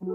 A 0.00 0.06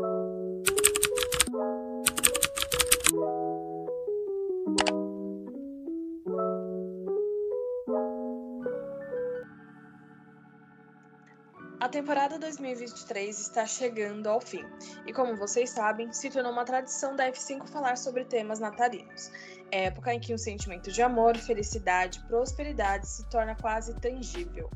temporada 11.87 12.39
2023 12.39 13.39
está 13.39 13.67
chegando 13.67 14.25
ao 14.25 14.41
fim, 14.41 14.65
e 15.05 15.13
como 15.13 15.37
vocês 15.37 15.69
sabem, 15.69 16.11
se 16.11 16.31
tornou 16.31 16.51
uma 16.51 16.65
tradição 16.65 17.15
da 17.15 17.31
F5 17.31 17.67
falar 17.67 17.95
sobre 17.95 18.25
temas 18.25 18.59
natalinos. 18.59 19.29
Época 19.71 20.15
em 20.15 20.19
que 20.19 20.33
um 20.33 20.37
sentimento 20.39 20.91
de 20.91 21.03
amor, 21.03 21.37
felicidade, 21.37 22.25
prosperidade 22.27 23.07
se 23.07 23.23
torna 23.29 23.55
quase 23.55 23.93
tangível. 23.99 24.67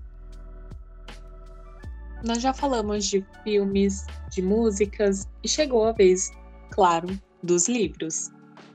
Nós 2.23 2.41
já 2.41 2.53
falamos 2.53 3.05
de 3.05 3.25
filmes, 3.43 4.05
de 4.29 4.41
músicas, 4.41 5.27
e 5.43 5.47
chegou 5.47 5.85
a 5.85 5.93
vez, 5.93 6.31
claro, 6.71 7.07
dos 7.41 7.69
livros. 7.69 8.29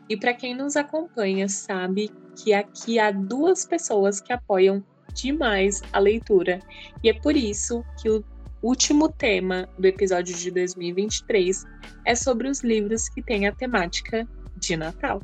E 0.09 0.17
para 0.17 0.33
quem 0.33 0.55
nos 0.55 0.77
acompanha, 0.77 1.49
sabe 1.49 2.11
que 2.37 2.53
aqui 2.55 2.99
há 2.99 3.11
duas 3.11 3.65
pessoas 3.67 4.21
que 4.21 4.33
apoiam 4.33 4.83
demais 5.13 5.83
a 5.93 5.99
leitura. 5.99 6.61
E 7.03 7.09
é 7.09 7.15
por 7.15 7.37
isso 7.37 7.85
que 8.01 8.09
o 8.09 8.25
último 8.63 9.11
tema 9.11 9.69
do 9.79 9.87
episódio 9.87 10.35
de 10.35 10.51
2023 10.51 11.65
é 12.05 12.15
sobre 12.15 12.49
os 12.49 12.63
livros 12.63 13.09
que 13.09 13.23
têm 13.23 13.47
a 13.47 13.53
temática 13.53 14.27
de 14.57 14.77
Natal. 14.77 15.21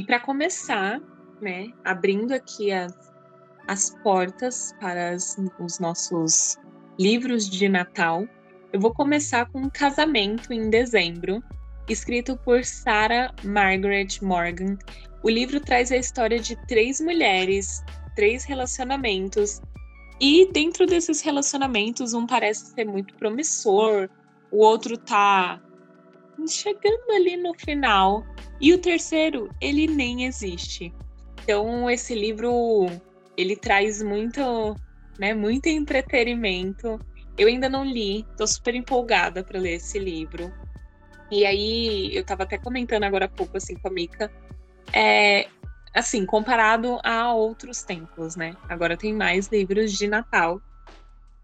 E 0.00 0.02
para 0.02 0.18
começar, 0.18 0.98
né, 1.42 1.74
abrindo 1.84 2.32
aqui 2.32 2.72
as, 2.72 3.12
as 3.68 3.90
portas 4.02 4.74
para 4.80 5.10
as, 5.10 5.36
os 5.62 5.78
nossos 5.78 6.56
livros 6.98 7.46
de 7.46 7.68
Natal, 7.68 8.26
eu 8.72 8.80
vou 8.80 8.94
começar 8.94 9.44
com 9.50 9.58
um 9.60 9.68
casamento 9.68 10.54
em 10.54 10.70
dezembro, 10.70 11.44
escrito 11.86 12.34
por 12.38 12.64
Sarah 12.64 13.30
Margaret 13.44 14.08
Morgan. 14.22 14.78
O 15.22 15.28
livro 15.28 15.60
traz 15.60 15.92
a 15.92 15.98
história 15.98 16.38
de 16.38 16.56
três 16.66 16.98
mulheres, 16.98 17.84
três 18.16 18.44
relacionamentos, 18.44 19.60
e 20.18 20.50
dentro 20.50 20.86
desses 20.86 21.20
relacionamentos, 21.20 22.14
um 22.14 22.26
parece 22.26 22.72
ser 22.72 22.86
muito 22.86 23.14
promissor, 23.16 24.08
o 24.50 24.64
outro 24.64 24.96
tá 24.96 25.60
chegando 26.48 27.10
ali 27.14 27.36
no 27.36 27.52
final. 27.52 28.24
E 28.60 28.74
o 28.74 28.78
terceiro, 28.78 29.50
ele 29.60 29.86
nem 29.86 30.26
existe. 30.26 30.92
Então, 31.42 31.88
esse 31.90 32.14
livro, 32.14 32.86
ele 33.36 33.56
traz 33.56 34.02
muito, 34.02 34.76
né, 35.18 35.32
muito 35.32 35.66
entretenimento. 35.66 37.00
Eu 37.38 37.48
ainda 37.48 37.68
não 37.68 37.84
li, 37.84 38.26
tô 38.36 38.46
super 38.46 38.74
empolgada 38.74 39.42
para 39.42 39.58
ler 39.58 39.76
esse 39.76 39.98
livro. 39.98 40.52
E 41.30 41.46
aí, 41.46 42.14
eu 42.14 42.22
tava 42.22 42.42
até 42.42 42.58
comentando 42.58 43.04
agora 43.04 43.24
há 43.24 43.28
pouco, 43.28 43.56
assim, 43.56 43.76
com 43.76 43.88
a 43.88 43.90
Mika, 43.90 44.30
é, 44.92 45.48
assim, 45.94 46.26
comparado 46.26 46.98
a 47.02 47.32
outros 47.32 47.82
tempos, 47.82 48.36
né? 48.36 48.54
Agora 48.68 48.96
tem 48.96 49.14
mais 49.14 49.48
livros 49.48 49.92
de 49.92 50.06
Natal. 50.06 50.60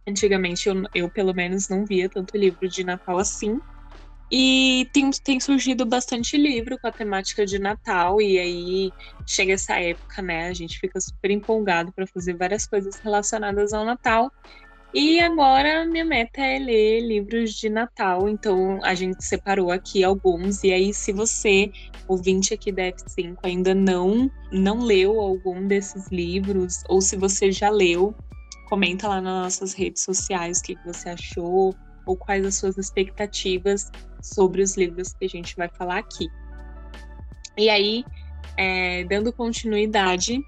Antigamente, 0.07 0.69
eu, 0.69 0.83
eu 0.95 1.09
pelo 1.09 1.33
menos 1.33 1.69
não 1.69 1.85
via 1.85 2.09
tanto 2.09 2.37
livro 2.37 2.69
de 2.69 2.85
Natal 2.85 3.19
assim. 3.19 3.59
E 4.31 4.89
tem, 4.93 5.11
tem 5.11 5.39
surgido 5.39 5.87
bastante 5.87 6.37
livro 6.37 6.79
com 6.81 6.89
a 6.89 6.93
temática 6.93 7.47
de 7.47 7.59
Natal, 7.61 8.21
e 8.21 8.39
aí 8.39 8.93
chega 9.25 9.53
essa 9.53 9.79
época, 9.79 10.21
né? 10.21 10.49
A 10.49 10.53
gente 10.53 10.79
fica 10.81 11.01
super 11.01 11.31
empolgado 11.31 11.93
para 11.93 12.07
fazer 12.07 12.37
várias 12.37 12.67
coisas 12.67 12.97
relacionadas 12.97 13.73
ao 13.73 13.85
Natal. 13.85 14.31
E 14.93 15.21
agora 15.21 15.85
minha 15.85 16.05
meta 16.05 16.41
é 16.41 16.59
ler 16.59 17.01
livros 17.01 17.53
de 17.53 17.69
Natal, 17.69 18.29
então 18.29 18.81
a 18.83 18.95
gente 18.95 19.23
separou 19.23 19.71
aqui 19.71 20.03
alguns. 20.03 20.65
E 20.65 20.73
aí, 20.73 20.93
se 20.93 21.13
você, 21.13 21.71
ouvinte 22.09 22.55
aqui 22.55 22.73
da 22.73 22.83
F5, 22.85 23.37
ainda 23.45 23.75
não, 23.75 24.31
não 24.51 24.81
leu 24.81 25.21
algum 25.21 25.69
desses 25.69 26.09
livros, 26.11 26.83
ou 26.89 27.01
se 27.01 27.15
você 27.15 27.53
já 27.53 27.69
leu, 27.69 28.15
comenta 28.69 29.07
lá 29.07 29.21
nas 29.21 29.43
nossas 29.43 29.75
redes 29.75 30.03
sociais 30.03 30.59
o 30.59 30.63
que 30.63 30.79
você 30.85 31.11
achou, 31.11 31.75
ou 32.07 32.17
quais 32.17 32.47
as 32.47 32.55
suas 32.55 32.79
expectativas 32.79 33.91
sobre 34.27 34.63
os 34.63 34.77
livros 34.77 35.13
que 35.13 35.25
a 35.25 35.29
gente 35.29 35.57
vai 35.57 35.69
falar 35.69 35.99
aqui. 35.99 36.29
E 37.57 37.71
aí, 37.71 38.05
é, 38.57 39.05
dando 39.05 39.33
continuidade, 39.33 40.41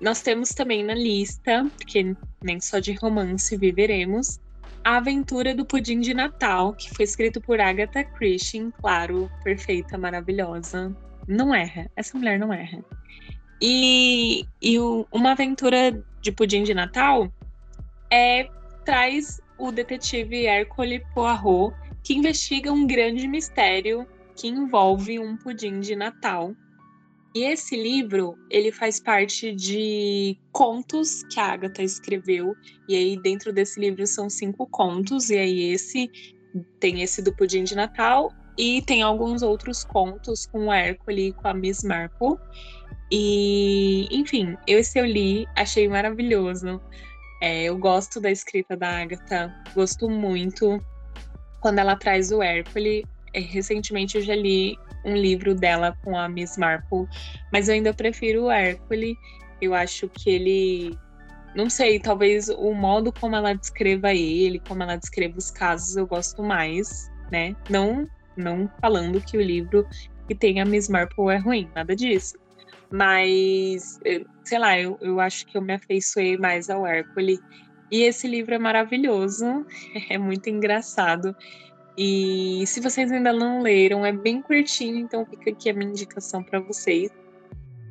nós 0.00 0.20
temos 0.20 0.50
também 0.50 0.84
na 0.84 0.94
lista, 0.94 1.66
porque 1.76 2.14
nem 2.42 2.60
só 2.60 2.78
de 2.78 2.92
romance 2.92 3.56
viveremos, 3.56 4.38
A 4.84 4.96
Aventura 4.96 5.54
do 5.54 5.64
Pudim 5.64 6.00
de 6.00 6.14
Natal, 6.14 6.74
que 6.74 6.90
foi 6.94 7.04
escrito 7.04 7.40
por 7.40 7.60
Agatha 7.60 8.04
Christie, 8.04 8.72
claro, 8.80 9.30
perfeita, 9.42 9.96
maravilhosa. 9.96 10.94
Não 11.26 11.54
erra, 11.54 11.90
essa 11.96 12.16
mulher 12.16 12.38
não 12.38 12.52
erra. 12.52 12.82
E, 13.60 14.44
e 14.62 14.78
o, 14.78 15.06
uma 15.10 15.32
aventura 15.32 15.92
de 16.20 16.30
pudim 16.30 16.62
de 16.62 16.74
Natal 16.74 17.30
é 18.10 18.48
traz 18.84 19.40
o 19.58 19.72
detetive 19.72 20.46
Hercule 20.46 21.04
Poirot, 21.12 21.74
que 22.08 22.14
investiga 22.14 22.72
um 22.72 22.86
grande 22.86 23.28
mistério 23.28 24.06
que 24.34 24.48
envolve 24.48 25.18
um 25.18 25.36
pudim 25.36 25.78
de 25.78 25.94
Natal. 25.94 26.54
E 27.34 27.44
esse 27.44 27.76
livro, 27.76 28.34
ele 28.50 28.72
faz 28.72 28.98
parte 28.98 29.54
de 29.54 30.34
contos 30.50 31.22
que 31.24 31.38
a 31.38 31.52
Agatha 31.52 31.82
escreveu, 31.82 32.56
e 32.88 32.96
aí 32.96 33.20
dentro 33.20 33.52
desse 33.52 33.78
livro 33.78 34.06
são 34.06 34.30
cinco 34.30 34.66
contos, 34.68 35.28
e 35.28 35.36
aí 35.36 35.64
esse 35.64 36.10
tem 36.80 37.02
esse 37.02 37.20
do 37.20 37.30
pudim 37.36 37.62
de 37.62 37.76
Natal 37.76 38.32
e 38.56 38.80
tem 38.80 39.02
alguns 39.02 39.42
outros 39.42 39.84
contos 39.84 40.46
com 40.46 40.68
o 40.68 40.72
Hércules 40.72 41.28
e 41.28 41.32
com 41.34 41.46
a 41.46 41.52
Miss 41.52 41.82
Marple. 41.82 42.38
E, 43.12 44.08
enfim, 44.10 44.56
eu 44.66 44.78
esse 44.78 44.98
eu 44.98 45.04
li, 45.04 45.46
achei 45.54 45.86
maravilhoso. 45.86 46.80
É, 47.42 47.64
eu 47.64 47.76
gosto 47.76 48.18
da 48.18 48.30
escrita 48.30 48.74
da 48.78 49.02
Agatha, 49.02 49.54
gosto 49.74 50.08
muito 50.08 50.82
quando 51.60 51.78
ela 51.78 51.96
traz 51.96 52.30
o 52.32 52.42
Hércules. 52.42 53.04
É, 53.32 53.40
recentemente 53.40 54.16
eu 54.16 54.22
já 54.22 54.34
li 54.34 54.76
um 55.04 55.14
livro 55.14 55.54
dela 55.54 55.96
com 56.02 56.16
a 56.16 56.28
Miss 56.28 56.56
Marple, 56.56 57.06
mas 57.52 57.68
eu 57.68 57.74
ainda 57.74 57.92
prefiro 57.92 58.44
o 58.44 58.50
Hércules. 58.50 59.16
Eu 59.60 59.74
acho 59.74 60.08
que 60.08 60.30
ele. 60.30 60.98
Não 61.54 61.68
sei, 61.68 61.98
talvez 61.98 62.48
o 62.48 62.72
modo 62.72 63.12
como 63.12 63.34
ela 63.34 63.54
descreva 63.54 64.12
ele, 64.12 64.60
como 64.68 64.82
ela 64.82 64.96
descreva 64.96 65.36
os 65.36 65.50
casos, 65.50 65.96
eu 65.96 66.06
gosto 66.06 66.42
mais, 66.42 67.10
né? 67.32 67.56
Não, 67.68 68.06
não 68.36 68.70
falando 68.80 69.20
que 69.20 69.36
o 69.36 69.42
livro 69.42 69.86
que 70.28 70.34
tem 70.34 70.60
a 70.60 70.64
Miss 70.64 70.88
Marple 70.88 71.30
é 71.30 71.38
ruim, 71.38 71.68
nada 71.74 71.96
disso. 71.96 72.38
Mas, 72.90 73.98
sei 74.44 74.58
lá, 74.58 74.78
eu, 74.78 74.98
eu 75.00 75.20
acho 75.20 75.46
que 75.46 75.56
eu 75.56 75.62
me 75.62 75.74
afeiçoei 75.74 76.36
mais 76.36 76.70
ao 76.70 76.86
Hércules. 76.86 77.40
E 77.90 78.02
esse 78.02 78.28
livro 78.28 78.54
é 78.54 78.58
maravilhoso, 78.58 79.66
é 80.08 80.18
muito 80.18 80.48
engraçado. 80.48 81.34
E 81.96 82.64
se 82.66 82.80
vocês 82.80 83.10
ainda 83.10 83.32
não 83.32 83.60
leram, 83.60 84.06
é 84.06 84.12
bem 84.12 84.40
curtinho, 84.40 84.98
então 84.98 85.26
fica 85.26 85.50
aqui 85.50 85.70
a 85.70 85.74
minha 85.74 85.90
indicação 85.90 86.42
para 86.42 86.60
vocês. 86.60 87.10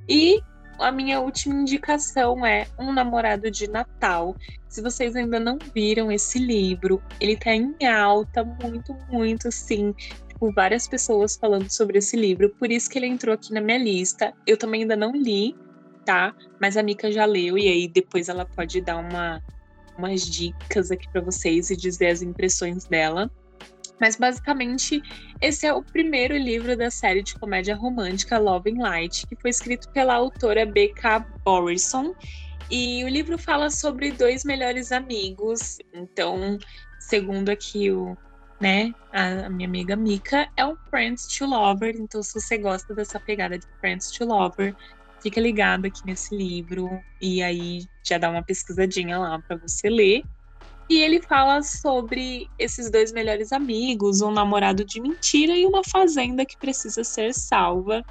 E 0.08 0.40
a 0.80 0.92
minha 0.92 1.20
última 1.20 1.56
indicação 1.56 2.46
é 2.46 2.68
Um 2.80 2.94
Namorado 2.94 3.52
de 3.52 3.70
Natal. 3.70 4.36
Se 4.70 4.82
vocês 4.82 5.16
ainda 5.16 5.40
não 5.40 5.58
viram 5.74 6.10
esse 6.10 6.40
livro, 6.40 7.02
ele 7.20 7.36
tá 7.36 7.54
em 7.54 7.76
alta, 7.86 8.44
muito, 8.44 8.96
muito, 9.10 9.52
sim 9.52 9.94
com 10.40 10.52
várias 10.52 10.88
pessoas 10.88 11.36
falando 11.36 11.70
sobre 11.70 11.98
esse 11.98 12.16
livro, 12.16 12.50
por 12.60 12.72
isso 12.72 12.90
que 12.90 12.98
ele 13.00 13.08
entrou 13.08 13.34
aqui 13.34 13.54
na 13.54 13.62
minha 13.62 13.78
lista. 13.78 14.34
Eu 14.46 14.58
também 14.58 14.82
ainda 14.82 14.96
não 14.96 15.12
li, 15.12 15.56
tá? 16.06 16.34
Mas 16.62 16.78
a 16.78 16.84
Mika 16.84 17.12
já 17.12 17.26
leu 17.26 17.58
e 17.58 17.68
aí 17.68 17.88
depois 17.88 18.30
ela 18.30 18.46
pode 18.46 18.80
dar 18.82 18.98
uma, 18.98 19.42
umas 19.98 20.26
dicas 20.26 20.92
aqui 20.92 21.08
para 21.10 21.22
vocês 21.22 21.70
e 21.70 21.76
dizer 21.76 22.08
as 22.08 22.22
impressões 22.22 22.86
dela. 22.86 23.30
Mas 24.00 24.16
basicamente, 24.16 25.02
esse 25.42 25.66
é 25.66 25.74
o 25.74 25.82
primeiro 25.82 26.38
livro 26.38 26.78
da 26.78 26.92
série 26.92 27.24
de 27.24 27.34
comédia 27.36 27.76
romântica 27.76 28.38
Love 28.38 28.72
and 28.72 28.82
Light, 28.82 29.26
que 29.26 29.36
foi 29.36 29.50
escrito 29.50 29.90
pela 29.90 30.14
autora 30.14 30.66
B.K. 30.66 31.20
Borison. 31.44 32.14
E 32.70 33.04
o 33.04 33.08
livro 33.08 33.38
fala 33.38 33.70
sobre 33.70 34.12
dois 34.12 34.44
melhores 34.44 34.92
amigos. 34.92 35.80
Então, 35.94 36.60
segundo 37.00 37.50
aqui 37.50 37.90
o, 37.92 38.16
né? 38.60 38.94
A 39.12 39.50
minha 39.50 39.68
amiga 39.68 39.96
Mika 39.96 40.48
é 40.58 40.66
um 40.66 40.76
Friends 40.90 41.28
to 41.28 41.46
Lover, 41.46 41.96
então 41.98 42.22
se 42.22 42.40
você 42.40 42.58
gosta 42.58 42.94
dessa 42.94 43.20
pegada 43.20 43.58
de 43.58 43.66
Friends 43.80 44.12
to 44.12 44.26
Lover, 44.26 44.76
fica 45.22 45.40
ligado 45.42 45.86
aqui 45.86 46.02
nesse 46.06 46.36
livro 46.36 46.90
e 47.22 47.42
aí 47.42 47.86
já 48.06 48.18
dá 48.18 48.30
uma 48.30 48.44
pesquisadinha 48.44 49.18
lá 49.18 49.40
para 49.40 49.58
você 49.58 49.90
ler. 49.90 50.24
E 50.90 51.02
ele 51.02 51.22
fala 51.22 51.62
sobre 51.64 52.48
esses 52.58 52.90
dois 52.90 53.12
melhores 53.12 53.52
amigos, 53.52 54.22
um 54.22 54.32
namorado 54.32 54.86
de 54.86 55.02
mentira 55.02 55.54
e 55.54 55.66
uma 55.66 55.84
fazenda 55.84 56.46
que 56.46 56.58
precisa 56.58 57.04
ser 57.04 57.34
salva. 57.34 58.06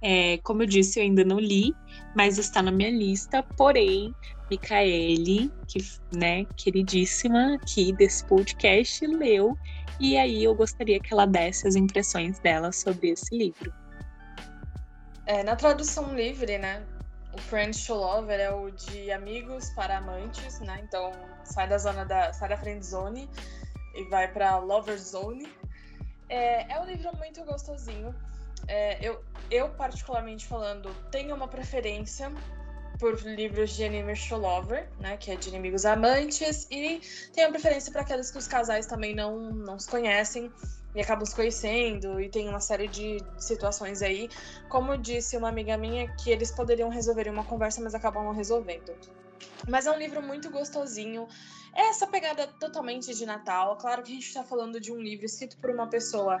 É, 0.00 0.38
como 0.38 0.62
eu 0.62 0.66
disse, 0.66 1.00
eu 1.00 1.02
ainda 1.02 1.24
não 1.24 1.40
li, 1.40 1.74
mas 2.14 2.38
está 2.38 2.62
na 2.62 2.70
minha 2.70 2.90
lista. 2.90 3.42
Porém, 3.56 4.14
Micaele, 4.48 5.50
que, 5.66 5.78
né, 6.14 6.44
queridíssima 6.56 7.56
aqui 7.56 7.92
desse 7.92 8.24
podcast, 8.26 9.04
leu. 9.06 9.56
E 9.98 10.16
aí 10.16 10.44
eu 10.44 10.54
gostaria 10.54 11.00
que 11.00 11.12
ela 11.12 11.26
desse 11.26 11.66
as 11.66 11.74
impressões 11.74 12.38
dela 12.38 12.70
sobre 12.70 13.10
esse 13.10 13.36
livro. 13.36 13.72
É, 15.26 15.42
na 15.42 15.56
tradução 15.56 16.14
livre, 16.14 16.58
né? 16.58 16.84
O 17.32 17.38
Friends 17.38 17.84
to 17.86 17.94
Lover 17.94 18.38
é 18.38 18.50
o 18.52 18.70
de 18.70 19.10
amigos 19.10 19.70
para 19.70 19.98
amantes, 19.98 20.60
né? 20.60 20.80
Então 20.82 21.12
sai 21.44 21.66
da 21.68 21.78
zona 21.78 22.04
da. 22.04 22.32
sai 22.32 22.48
da 22.48 22.56
friend 22.56 22.84
zone 22.84 23.28
e 23.94 24.04
vai 24.04 24.28
para 24.28 24.58
lover 24.58 24.98
zone. 24.98 25.48
É, 26.28 26.72
é 26.72 26.80
um 26.80 26.84
livro 26.84 27.16
muito 27.16 27.42
gostosinho. 27.44 28.14
É, 28.68 28.98
eu, 29.06 29.22
eu, 29.50 29.68
particularmente 29.70 30.46
falando, 30.46 30.94
tenho 31.10 31.34
uma 31.34 31.48
preferência 31.48 32.30
por 32.98 33.20
livros 33.22 33.74
de 33.74 33.82
enemies 33.82 34.26
to 34.26 34.36
lover, 34.36 34.88
né, 35.00 35.16
que 35.16 35.30
é 35.30 35.36
de 35.36 35.48
inimigos 35.48 35.84
amantes, 35.84 36.66
e 36.70 37.00
tenho 37.32 37.48
uma 37.48 37.52
preferência 37.52 37.92
para 37.92 38.02
aqueles 38.02 38.30
que 38.30 38.38
os 38.38 38.46
casais 38.46 38.86
também 38.86 39.14
não, 39.14 39.50
não 39.50 39.78
se 39.78 39.90
conhecem 39.90 40.50
e 40.94 41.00
acabam 41.00 41.26
se 41.26 41.34
conhecendo, 41.34 42.20
e 42.20 42.28
tem 42.28 42.48
uma 42.48 42.60
série 42.60 42.86
de 42.86 43.18
situações 43.36 44.00
aí, 44.02 44.28
como 44.68 44.96
disse 44.96 45.36
uma 45.36 45.48
amiga 45.48 45.76
minha, 45.76 46.08
que 46.16 46.30
eles 46.30 46.50
poderiam 46.50 46.88
resolver 46.88 47.26
em 47.26 47.30
uma 47.30 47.44
conversa, 47.44 47.80
mas 47.80 47.94
acabam 47.94 48.24
não 48.24 48.32
resolvendo. 48.32 48.94
Mas 49.68 49.86
é 49.86 49.90
um 49.90 49.98
livro 49.98 50.22
muito 50.22 50.50
gostosinho. 50.50 51.26
É 51.74 51.88
essa 51.88 52.06
pegada 52.06 52.46
totalmente 52.46 53.14
de 53.14 53.26
Natal. 53.26 53.76
Claro 53.76 54.02
que 54.02 54.12
a 54.12 54.14
gente 54.14 54.26
está 54.26 54.44
falando 54.44 54.80
de 54.80 54.92
um 54.92 55.00
livro 55.00 55.26
escrito 55.26 55.58
por 55.58 55.70
uma 55.70 55.88
pessoa 55.88 56.40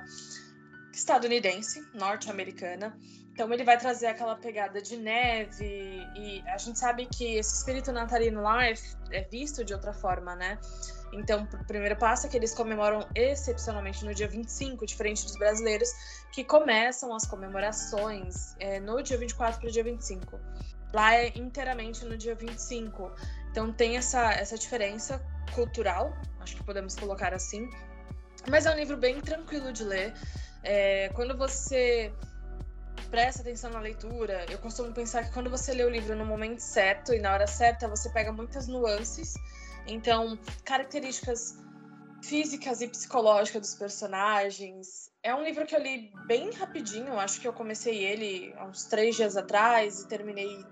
estadunidense, 0.92 1.84
norte-americana. 1.92 2.96
Então 3.32 3.52
ele 3.52 3.64
vai 3.64 3.76
trazer 3.76 4.06
aquela 4.06 4.36
pegada 4.36 4.80
de 4.80 4.96
neve 4.96 6.06
e 6.14 6.40
a 6.46 6.56
gente 6.56 6.78
sabe 6.78 7.06
que 7.06 7.34
esse 7.36 7.56
espírito 7.56 7.90
natalino 7.90 8.40
lá 8.40 8.64
é, 8.64 8.74
é 9.10 9.22
visto 9.22 9.64
de 9.64 9.74
outra 9.74 9.92
forma, 9.92 10.36
né? 10.36 10.56
Então, 11.14 11.48
o 11.52 11.64
primeiro 11.64 11.96
passo 11.96 12.26
é 12.26 12.28
que 12.28 12.36
eles 12.36 12.52
comemoram 12.52 13.08
excepcionalmente 13.14 14.04
no 14.04 14.12
dia 14.12 14.26
25, 14.26 14.84
diferente 14.84 15.24
dos 15.24 15.36
brasileiros, 15.36 15.88
que 16.32 16.42
começam 16.42 17.14
as 17.14 17.24
comemorações 17.24 18.56
é, 18.58 18.80
no 18.80 19.00
dia 19.00 19.16
24 19.16 19.60
para 19.60 19.68
o 19.68 19.72
dia 19.72 19.84
25. 19.84 20.40
Lá 20.92 21.14
é 21.14 21.28
inteiramente 21.36 22.04
no 22.04 22.16
dia 22.16 22.34
25. 22.34 23.12
Então 23.50 23.72
tem 23.72 23.96
essa, 23.96 24.32
essa 24.32 24.58
diferença 24.58 25.24
cultural, 25.54 26.12
acho 26.40 26.56
que 26.56 26.64
podemos 26.64 26.96
colocar 26.96 27.32
assim. 27.32 27.70
Mas 28.48 28.66
é 28.66 28.70
um 28.72 28.76
livro 28.76 28.96
bem 28.96 29.20
tranquilo 29.20 29.72
de 29.72 29.84
ler. 29.84 30.12
É, 30.62 31.08
quando 31.10 31.36
você 31.36 32.12
presta 33.10 33.42
atenção 33.42 33.70
na 33.70 33.78
leitura, 33.78 34.44
eu 34.50 34.58
costumo 34.58 34.92
pensar 34.92 35.24
que 35.24 35.32
quando 35.32 35.48
você 35.48 35.72
lê 35.72 35.84
o 35.84 35.88
livro 35.88 36.16
no 36.16 36.26
momento 36.26 36.58
certo 36.58 37.14
e 37.14 37.20
na 37.20 37.32
hora 37.32 37.46
certa, 37.46 37.86
você 37.86 38.10
pega 38.10 38.32
muitas 38.32 38.66
nuances. 38.66 39.34
Então, 39.86 40.38
características 40.64 41.58
físicas 42.22 42.80
e 42.80 42.88
psicológicas 42.88 43.60
dos 43.60 43.74
personagens. 43.74 45.12
É 45.22 45.34
um 45.34 45.42
livro 45.42 45.66
que 45.66 45.76
eu 45.76 45.80
li 45.80 46.10
bem 46.26 46.50
rapidinho, 46.52 47.18
acho 47.18 47.40
que 47.40 47.46
eu 47.46 47.52
comecei 47.52 48.02
ele 48.02 48.54
uns 48.66 48.84
três 48.84 49.14
dias 49.16 49.36
atrás 49.36 50.00
e 50.00 50.08
terminei 50.08 50.64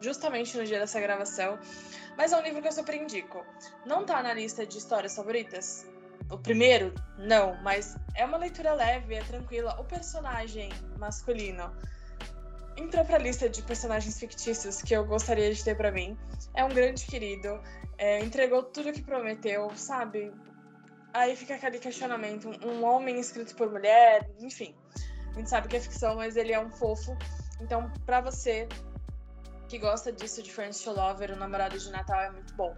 justamente 0.00 0.56
no 0.56 0.64
dia 0.64 0.80
dessa 0.80 1.00
gravação. 1.00 1.58
Mas 2.16 2.32
é 2.32 2.36
um 2.36 2.42
livro 2.42 2.60
que 2.60 2.68
eu 2.68 2.72
super 2.72 2.94
indico. 2.94 3.44
Não 3.84 4.04
tá 4.04 4.22
na 4.22 4.34
lista 4.34 4.66
de 4.66 4.78
histórias 4.78 5.14
favoritas? 5.14 5.86
O 6.28 6.38
primeiro, 6.38 6.92
não, 7.18 7.54
mas 7.62 7.96
é 8.14 8.24
uma 8.24 8.36
leitura 8.36 8.72
leve, 8.72 9.14
é 9.14 9.22
tranquila. 9.22 9.76
O 9.78 9.84
personagem 9.84 10.70
masculino 10.98 11.72
entrou 12.76 13.04
pra 13.04 13.18
lista 13.18 13.48
de 13.48 13.62
personagens 13.62 14.18
fictícios 14.18 14.82
que 14.82 14.94
eu 14.94 15.04
gostaria 15.04 15.52
de 15.52 15.62
ter 15.62 15.76
para 15.76 15.92
mim. 15.92 16.18
É 16.54 16.64
um 16.64 16.68
grande 16.68 17.04
querido, 17.06 17.60
é, 17.98 18.22
entregou 18.24 18.62
tudo 18.62 18.92
que 18.92 19.02
prometeu, 19.02 19.70
sabe? 19.76 20.32
Aí 21.12 21.34
fica 21.34 21.54
aquele 21.54 21.78
questionamento: 21.78 22.48
um, 22.48 22.68
um 22.68 22.84
homem 22.84 23.18
escrito 23.18 23.54
por 23.54 23.70
mulher, 23.70 24.30
enfim. 24.40 24.74
A 25.30 25.34
gente 25.34 25.50
sabe 25.50 25.68
que 25.68 25.76
é 25.76 25.80
ficção, 25.80 26.16
mas 26.16 26.36
ele 26.36 26.52
é 26.52 26.60
um 26.60 26.70
fofo. 26.70 27.16
Então, 27.60 27.90
para 28.04 28.20
você 28.20 28.68
que 29.68 29.78
gosta 29.78 30.12
disso 30.12 30.42
de 30.42 30.52
Friends 30.52 30.80
to 30.80 30.92
Lover, 30.92 31.32
o 31.32 31.36
namorado 31.36 31.78
de 31.78 31.90
Natal 31.90 32.20
é 32.20 32.30
muito 32.30 32.54
bom. 32.54 32.74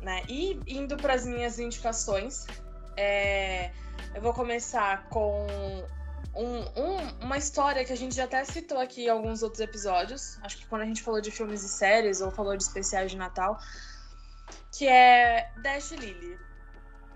Né? 0.00 0.22
E 0.28 0.60
indo 0.66 0.96
para 0.96 1.14
as 1.14 1.24
minhas 1.24 1.58
indicações, 1.58 2.46
é, 2.96 3.70
eu 4.14 4.20
vou 4.20 4.34
começar 4.34 5.08
com 5.08 5.46
um, 6.34 6.60
um, 6.76 7.24
uma 7.24 7.38
história 7.38 7.84
que 7.84 7.92
a 7.92 7.96
gente 7.96 8.14
já 8.14 8.24
até 8.24 8.44
citou 8.44 8.78
aqui 8.78 9.04
em 9.04 9.08
alguns 9.08 9.42
outros 9.42 9.60
episódios. 9.60 10.38
Acho 10.42 10.58
que 10.58 10.66
quando 10.66 10.82
a 10.82 10.84
gente 10.84 11.02
falou 11.02 11.20
de 11.20 11.30
filmes 11.30 11.62
e 11.62 11.68
séries 11.68 12.20
ou 12.20 12.30
falou 12.30 12.56
de 12.56 12.62
especiais 12.62 13.10
de 13.10 13.16
Natal, 13.16 13.58
que 14.72 14.86
é 14.88 15.50
Dash 15.62 15.90
Lily. 15.92 16.38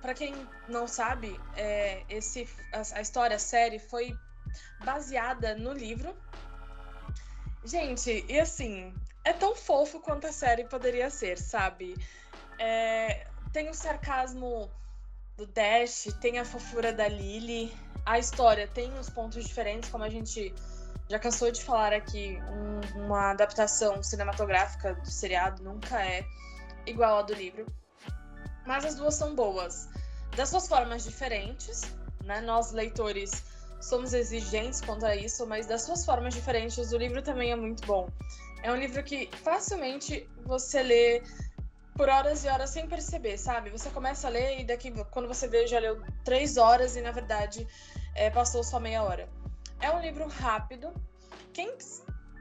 Para 0.00 0.14
quem 0.14 0.34
não 0.68 0.86
sabe, 0.86 1.38
é, 1.56 2.04
esse, 2.08 2.48
a, 2.72 2.98
a 2.98 3.00
história, 3.00 3.36
a 3.36 3.38
série, 3.38 3.78
foi 3.78 4.16
baseada 4.84 5.54
no 5.56 5.72
livro. 5.72 6.16
Gente, 7.64 8.24
e 8.28 8.38
assim, 8.38 8.94
é 9.24 9.32
tão 9.32 9.54
fofo 9.54 10.00
quanto 10.00 10.26
a 10.26 10.32
série 10.32 10.64
poderia 10.64 11.10
ser, 11.10 11.36
sabe? 11.38 11.96
É, 12.58 13.26
tem 13.52 13.68
o 13.68 13.74
sarcasmo 13.74 14.70
do 15.36 15.46
Dash, 15.46 16.08
tem 16.20 16.38
a 16.38 16.44
fofura 16.44 16.92
da 16.92 17.08
Lily. 17.08 17.74
A 18.06 18.18
história 18.18 18.66
tem 18.68 18.92
uns 18.94 19.10
pontos 19.10 19.44
diferentes, 19.44 19.90
como 19.90 20.04
a 20.04 20.08
gente 20.08 20.54
já 21.08 21.18
cansou 21.18 21.50
de 21.50 21.62
falar 21.62 21.92
aqui. 21.92 22.38
Um, 22.48 23.04
uma 23.04 23.30
adaptação 23.30 24.02
cinematográfica 24.02 24.94
do 24.94 25.10
seriado 25.10 25.62
nunca 25.62 26.02
é 26.02 26.24
igual 26.88 27.18
a 27.18 27.22
do 27.22 27.34
livro. 27.34 27.66
Mas 28.66 28.84
as 28.84 28.94
duas 28.96 29.14
são 29.14 29.34
boas. 29.34 29.88
Das 30.36 30.48
suas 30.50 30.68
formas 30.68 31.04
diferentes, 31.04 31.82
né? 32.24 32.40
Nós, 32.40 32.72
leitores, 32.72 33.44
somos 33.80 34.12
exigentes 34.12 34.80
quanto 34.80 35.06
a 35.06 35.16
isso, 35.16 35.46
mas 35.46 35.66
das 35.66 35.82
suas 35.82 36.04
formas 36.04 36.34
diferentes, 36.34 36.92
o 36.92 36.96
livro 36.96 37.22
também 37.22 37.52
é 37.52 37.56
muito 37.56 37.86
bom. 37.86 38.08
É 38.62 38.72
um 38.72 38.76
livro 38.76 39.02
que 39.02 39.28
facilmente 39.42 40.28
você 40.44 40.82
lê 40.82 41.22
por 41.96 42.08
horas 42.08 42.44
e 42.44 42.48
horas 42.48 42.70
sem 42.70 42.86
perceber, 42.86 43.38
sabe? 43.38 43.70
Você 43.70 43.90
começa 43.90 44.28
a 44.28 44.30
ler 44.30 44.60
e 44.60 44.64
daqui, 44.64 44.92
quando 45.10 45.26
você 45.26 45.48
vê, 45.48 45.66
já 45.66 45.78
leu 45.78 46.00
três 46.24 46.56
horas 46.56 46.96
e 46.96 47.00
na 47.00 47.10
verdade 47.10 47.66
é, 48.14 48.30
passou 48.30 48.62
só 48.62 48.78
meia 48.78 49.02
hora. 49.02 49.28
É 49.80 49.90
um 49.90 50.00
livro 50.00 50.28
rápido. 50.28 50.92
Quem, 51.52 51.76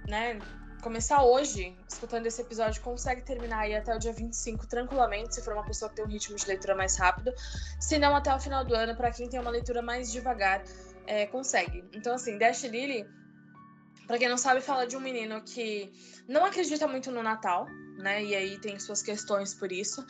né, 0.08 0.39
começar 0.81 1.24
hoje, 1.24 1.77
escutando 1.88 2.25
esse 2.25 2.41
episódio, 2.41 2.81
consegue 2.81 3.22
terminar 3.22 3.60
aí 3.60 3.75
até 3.75 3.96
o 3.96 4.00
dia 4.00 4.13
25 4.13 4.67
tranquilamente, 4.67 5.36
se 5.36 5.43
for 5.43 5.53
uma 5.53 5.65
pessoa 5.65 5.89
que 5.89 5.96
tem 5.96 6.05
um 6.05 6.07
ritmo 6.07 6.36
de 6.36 6.48
leitura 6.48 6.75
mais 6.75 6.98
rápido. 6.98 7.34
Se 7.79 7.98
não, 7.98 8.15
até 8.15 8.34
o 8.34 8.39
final 8.39 8.63
do 8.63 8.75
ano, 8.75 8.96
para 8.96 9.12
quem 9.12 9.29
tem 9.29 9.39
uma 9.39 9.51
leitura 9.51 9.81
mais 9.81 10.12
devagar, 10.12 10.63
é, 11.05 11.25
consegue. 11.25 11.84
Então, 11.93 12.13
assim, 12.13 12.38
Dash 12.38 12.63
Lily, 12.63 13.05
para 14.05 14.17
quem 14.17 14.29
não 14.29 14.38
sabe, 14.38 14.62
fala 14.62 14.88
de 14.88 14.96
um 14.96 15.01
menino 15.01 15.41
que 15.41 15.91
não 16.27 16.46
acredita 16.46 16.88
muito 16.88 17.12
no 17.12 17.22
Natal, 17.22 17.65
né? 17.98 18.24
E 18.24 18.36
aí 18.36 18.57
tem 18.60 18.79
suas 18.79 19.01
questões 19.01 19.53
por 19.53 19.72
isso. 19.72 20.05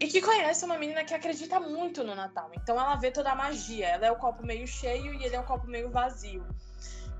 E 0.00 0.06
que 0.08 0.20
conhece 0.20 0.64
uma 0.64 0.78
menina 0.78 1.04
que 1.04 1.14
acredita 1.14 1.58
muito 1.58 2.04
no 2.04 2.14
Natal. 2.14 2.50
Então 2.54 2.78
ela 2.78 2.96
vê 2.96 3.10
toda 3.10 3.30
a 3.32 3.34
magia. 3.34 3.88
Ela 3.88 4.06
é 4.06 4.12
o 4.12 4.16
copo 4.16 4.44
meio 4.44 4.66
cheio 4.66 5.14
e 5.14 5.24
ele 5.24 5.34
é 5.34 5.40
o 5.40 5.44
copo 5.44 5.66
meio 5.66 5.90
vazio. 5.90 6.46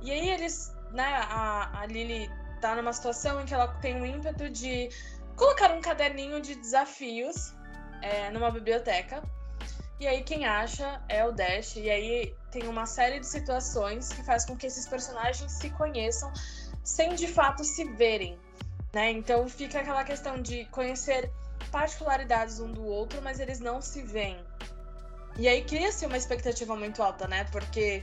E 0.02 0.10
aí 0.10 0.30
eles, 0.30 0.74
né, 0.92 1.04
a, 1.28 1.80
a 1.80 1.86
Lily 1.86 2.30
tá 2.60 2.74
numa 2.74 2.92
situação 2.92 3.40
em 3.40 3.44
que 3.44 3.54
ela 3.54 3.68
tem 3.80 3.94
um 4.00 4.04
ímpeto 4.04 4.48
de 4.50 4.88
colocar 5.36 5.72
um 5.72 5.80
caderninho 5.80 6.40
de 6.40 6.54
desafios 6.54 7.54
é, 8.02 8.30
numa 8.30 8.50
biblioteca. 8.50 9.22
E 9.98 10.06
aí 10.06 10.22
quem 10.22 10.44
acha 10.46 11.02
é 11.08 11.24
o 11.24 11.32
Dash. 11.32 11.76
E 11.76 11.90
aí 11.90 12.34
tem 12.50 12.68
uma 12.68 12.86
série 12.86 13.20
de 13.20 13.26
situações 13.26 14.12
que 14.12 14.22
faz 14.24 14.44
com 14.44 14.56
que 14.56 14.66
esses 14.66 14.86
personagens 14.86 15.52
se 15.52 15.70
conheçam 15.70 16.32
sem 16.84 17.14
de 17.14 17.26
fato 17.26 17.64
se 17.64 17.84
verem. 17.84 18.38
Né? 18.92 19.10
Então 19.10 19.48
fica 19.48 19.80
aquela 19.80 20.04
questão 20.04 20.40
de 20.40 20.64
conhecer 20.66 21.30
particularidades 21.70 22.60
um 22.60 22.72
do 22.72 22.84
outro, 22.84 23.20
mas 23.22 23.40
eles 23.40 23.60
não 23.60 23.80
se 23.80 24.02
veem. 24.02 24.38
E 25.38 25.48
aí 25.48 25.64
cria-se 25.64 26.06
uma 26.06 26.16
expectativa 26.16 26.74
muito 26.74 27.02
alta, 27.02 27.28
né? 27.28 27.44
Porque 27.52 28.02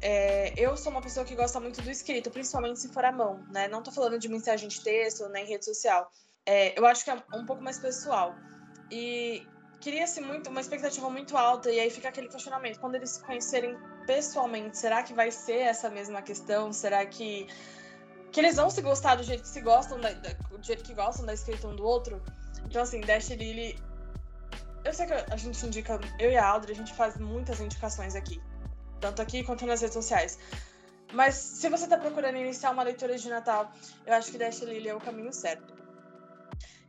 é, 0.00 0.52
eu 0.56 0.76
sou 0.76 0.92
uma 0.92 1.00
pessoa 1.00 1.24
que 1.24 1.34
gosta 1.34 1.58
muito 1.60 1.80
do 1.80 1.90
escrito, 1.90 2.30
principalmente 2.30 2.80
se 2.80 2.88
for 2.88 3.04
à 3.04 3.12
mão, 3.12 3.44
né? 3.50 3.68
Não 3.68 3.82
tô 3.82 3.90
falando 3.90 4.18
de 4.18 4.28
mensagem 4.28 4.68
de 4.68 4.80
texto 4.80 5.28
nem 5.28 5.46
rede 5.46 5.64
social. 5.64 6.10
É, 6.46 6.78
eu 6.78 6.84
acho 6.86 7.04
que 7.04 7.10
é 7.10 7.22
um 7.34 7.46
pouco 7.46 7.62
mais 7.62 7.78
pessoal. 7.78 8.34
E 8.90 9.46
cria-se 9.80 10.20
muito 10.20 10.48
uma 10.50 10.60
expectativa 10.60 11.08
muito 11.10 11.36
alta 11.36 11.70
e 11.70 11.78
aí 11.78 11.90
fica 11.90 12.08
aquele 12.08 12.28
questionamento 12.28 12.80
quando 12.80 12.94
eles 12.94 13.10
se 13.10 13.22
conhecerem 13.22 13.76
pessoalmente 14.06 14.78
será 14.78 15.02
que 15.02 15.12
vai 15.12 15.30
ser 15.30 15.58
essa 15.58 15.90
mesma 15.90 16.22
questão 16.22 16.72
será 16.72 17.04
que 17.04 17.46
que 18.32 18.40
eles 18.40 18.56
vão 18.56 18.70
se 18.70 18.80
gostar 18.80 19.16
do 19.16 19.22
jeito 19.22 19.42
que 19.42 19.48
se 19.48 19.60
gostam 19.60 20.00
da, 20.00 20.10
da, 20.12 20.32
do 20.32 20.62
jeito 20.62 20.82
que 20.82 20.94
gostam 20.94 21.26
da 21.26 21.34
escrita 21.34 21.68
um 21.68 21.76
do 21.76 21.84
outro 21.84 22.22
então 22.64 22.80
assim 22.80 23.00
Dash 23.02 23.28
e 23.28 23.36
Lily 23.36 23.78
eu 24.84 24.92
sei 24.94 25.06
que 25.06 25.12
a 25.12 25.36
gente 25.36 25.66
indica 25.66 26.00
eu 26.18 26.30
e 26.30 26.36
a 26.36 26.46
Audrey 26.46 26.72
a 26.72 26.76
gente 26.76 26.94
faz 26.94 27.18
muitas 27.18 27.60
indicações 27.60 28.14
aqui 28.14 28.40
tanto 29.04 29.22
aqui 29.22 29.42
quanto 29.44 29.66
nas 29.66 29.80
redes 29.80 29.94
sociais 29.94 30.38
mas 31.12 31.34
se 31.34 31.68
você 31.68 31.84
está 31.84 31.96
procurando 31.96 32.36
iniciar 32.36 32.70
uma 32.70 32.82
leitura 32.82 33.16
de 33.16 33.28
Natal 33.28 33.70
eu 34.06 34.14
acho 34.14 34.30
que 34.30 34.38
Dash 34.38 34.60
Lily 34.60 34.88
é 34.88 34.94
o 34.94 35.00
caminho 35.00 35.32
certo 35.32 35.74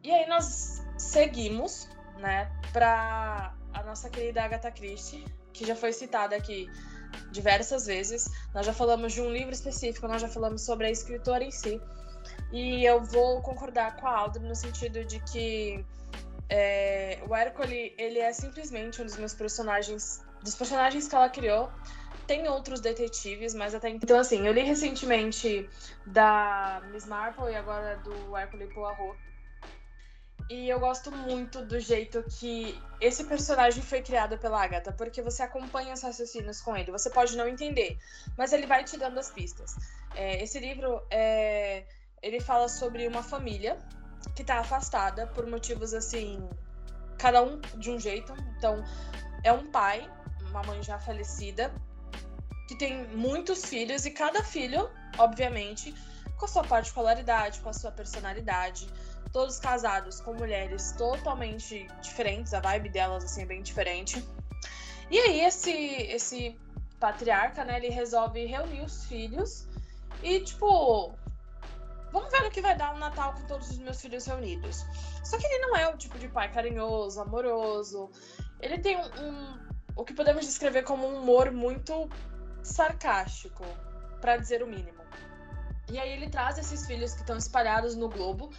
e 0.05 0.11
aí 0.11 0.27
nós 0.27 0.83
seguimos 0.99 1.89
né, 2.19 2.51
para 2.71 3.53
a 3.73 3.83
nossa 3.83 4.09
querida 4.09 4.43
Agatha 4.43 4.71
Christie, 4.71 5.25
que 5.51 5.65
já 5.65 5.75
foi 5.75 5.91
citada 5.93 6.35
aqui 6.35 6.69
diversas 7.31 7.87
vezes. 7.87 8.29
Nós 8.53 8.67
já 8.67 8.73
falamos 8.73 9.13
de 9.13 9.21
um 9.21 9.31
livro 9.31 9.51
específico, 9.51 10.07
nós 10.07 10.21
já 10.21 10.27
falamos 10.27 10.61
sobre 10.61 10.85
a 10.85 10.91
escritora 10.91 11.43
em 11.43 11.49
si. 11.49 11.81
E 12.51 12.85
eu 12.85 13.03
vou 13.03 13.41
concordar 13.41 13.95
com 13.97 14.07
a 14.07 14.17
Audrey 14.17 14.47
no 14.47 14.55
sentido 14.55 15.03
de 15.03 15.19
que 15.21 15.83
é, 16.49 17.19
o 17.27 17.35
Hércules, 17.35 17.93
ele 17.97 18.19
é 18.19 18.31
simplesmente 18.31 19.01
um 19.01 19.05
dos 19.05 19.17
meus 19.17 19.33
personagens, 19.33 20.21
dos 20.43 20.53
personagens 20.55 21.07
que 21.07 21.15
ela 21.15 21.29
criou. 21.29 21.71
Tem 22.27 22.47
outros 22.47 22.79
detetives, 22.79 23.53
mas 23.53 23.75
até 23.75 23.89
então, 23.89 24.19
assim, 24.19 24.47
eu 24.47 24.53
li 24.53 24.61
recentemente 24.61 25.69
da 26.05 26.81
Miss 26.91 27.05
Marple 27.05 27.51
e 27.51 27.55
agora 27.55 27.97
do 27.97 28.35
Hércules 28.35 28.73
Poirot. 28.73 29.17
E 30.49 30.69
eu 30.69 30.79
gosto 30.79 31.11
muito 31.11 31.65
do 31.65 31.79
jeito 31.79 32.23
que 32.23 32.79
esse 33.01 33.23
personagem 33.23 33.81
foi 33.81 34.01
criado 34.01 34.37
pela 34.37 34.63
Agatha, 34.63 34.91
porque 34.91 35.21
você 35.21 35.41
acompanha 35.41 35.93
os 35.93 36.03
raciocínios 36.03 36.61
com 36.61 36.77
ele. 36.77 36.91
Você 36.91 37.09
pode 37.09 37.35
não 37.35 37.47
entender, 37.47 37.97
mas 38.37 38.53
ele 38.53 38.67
vai 38.67 38.83
te 38.83 38.95
dando 38.95 39.19
as 39.19 39.31
pistas. 39.31 39.75
É, 40.13 40.43
esse 40.43 40.59
livro 40.59 41.01
é, 41.09 41.83
ele 42.21 42.39
fala 42.39 42.67
sobre 42.67 43.07
uma 43.07 43.23
família 43.23 43.77
que 44.35 44.43
está 44.43 44.59
afastada 44.59 45.25
por 45.27 45.47
motivos 45.47 45.93
assim, 45.93 46.47
cada 47.17 47.41
um 47.41 47.59
de 47.77 47.89
um 47.89 47.99
jeito. 47.99 48.33
Então, 48.57 48.83
é 49.43 49.51
um 49.51 49.71
pai, 49.71 50.07
uma 50.49 50.61
mãe 50.61 50.81
já 50.83 50.99
falecida, 50.99 51.73
que 52.67 52.75
tem 52.75 53.07
muitos 53.07 53.65
filhos 53.65 54.05
e 54.05 54.11
cada 54.11 54.43
filho, 54.43 54.89
obviamente, 55.17 55.93
com 56.37 56.45
a 56.45 56.47
sua 56.47 56.63
particularidade, 56.63 57.59
com 57.59 57.69
a 57.69 57.73
sua 57.73 57.91
personalidade 57.91 58.87
todos 59.35 59.59
casados 59.59 60.21
com 60.21 60.33
mulheres 60.33 60.93
totalmente 60.93 61.89
diferentes, 62.01 62.53
a 62.53 62.61
vibe 62.61 62.87
delas 62.87 63.25
assim 63.25 63.41
é 63.41 63.45
bem 63.45 63.61
diferente. 63.61 64.25
E 65.11 65.19
aí 65.19 65.41
esse 65.41 65.71
esse 65.73 66.57
patriarca, 67.01 67.65
né, 67.65 67.75
ele 67.75 67.89
resolve 67.89 68.45
reunir 68.45 68.81
os 68.81 69.03
filhos 69.03 69.67
e 70.23 70.39
tipo, 70.39 71.13
vamos 72.13 72.31
ver 72.31 72.45
o 72.45 72.49
que 72.49 72.61
vai 72.61 72.77
dar 72.77 72.95
um 72.95 72.97
Natal 72.97 73.33
com 73.33 73.45
todos 73.45 73.69
os 73.71 73.77
meus 73.77 73.99
filhos 73.99 74.25
reunidos. 74.25 74.85
Só 75.21 75.37
que 75.37 75.45
ele 75.45 75.59
não 75.59 75.75
é 75.75 75.85
o 75.89 75.97
tipo 75.97 76.17
de 76.17 76.29
pai 76.29 76.49
carinhoso, 76.49 77.19
amoroso. 77.19 78.09
Ele 78.61 78.79
tem 78.79 78.95
um, 78.95 79.01
um 79.01 79.65
o 79.97 80.05
que 80.05 80.13
podemos 80.13 80.45
descrever 80.45 80.83
como 80.83 81.05
um 81.05 81.21
humor 81.21 81.51
muito 81.51 82.09
sarcástico, 82.65 83.63
para 84.19 84.37
dizer 84.37 84.63
o 84.63 84.67
mínimo. 84.67 85.03
E 85.91 85.99
aí 85.99 86.11
ele 86.11 86.29
traz 86.29 86.57
esses 86.57 86.85
filhos 86.85 87.13
que 87.13 87.21
estão 87.21 87.37
espalhados 87.37 87.95
no 87.95 88.09
globo 88.09 88.51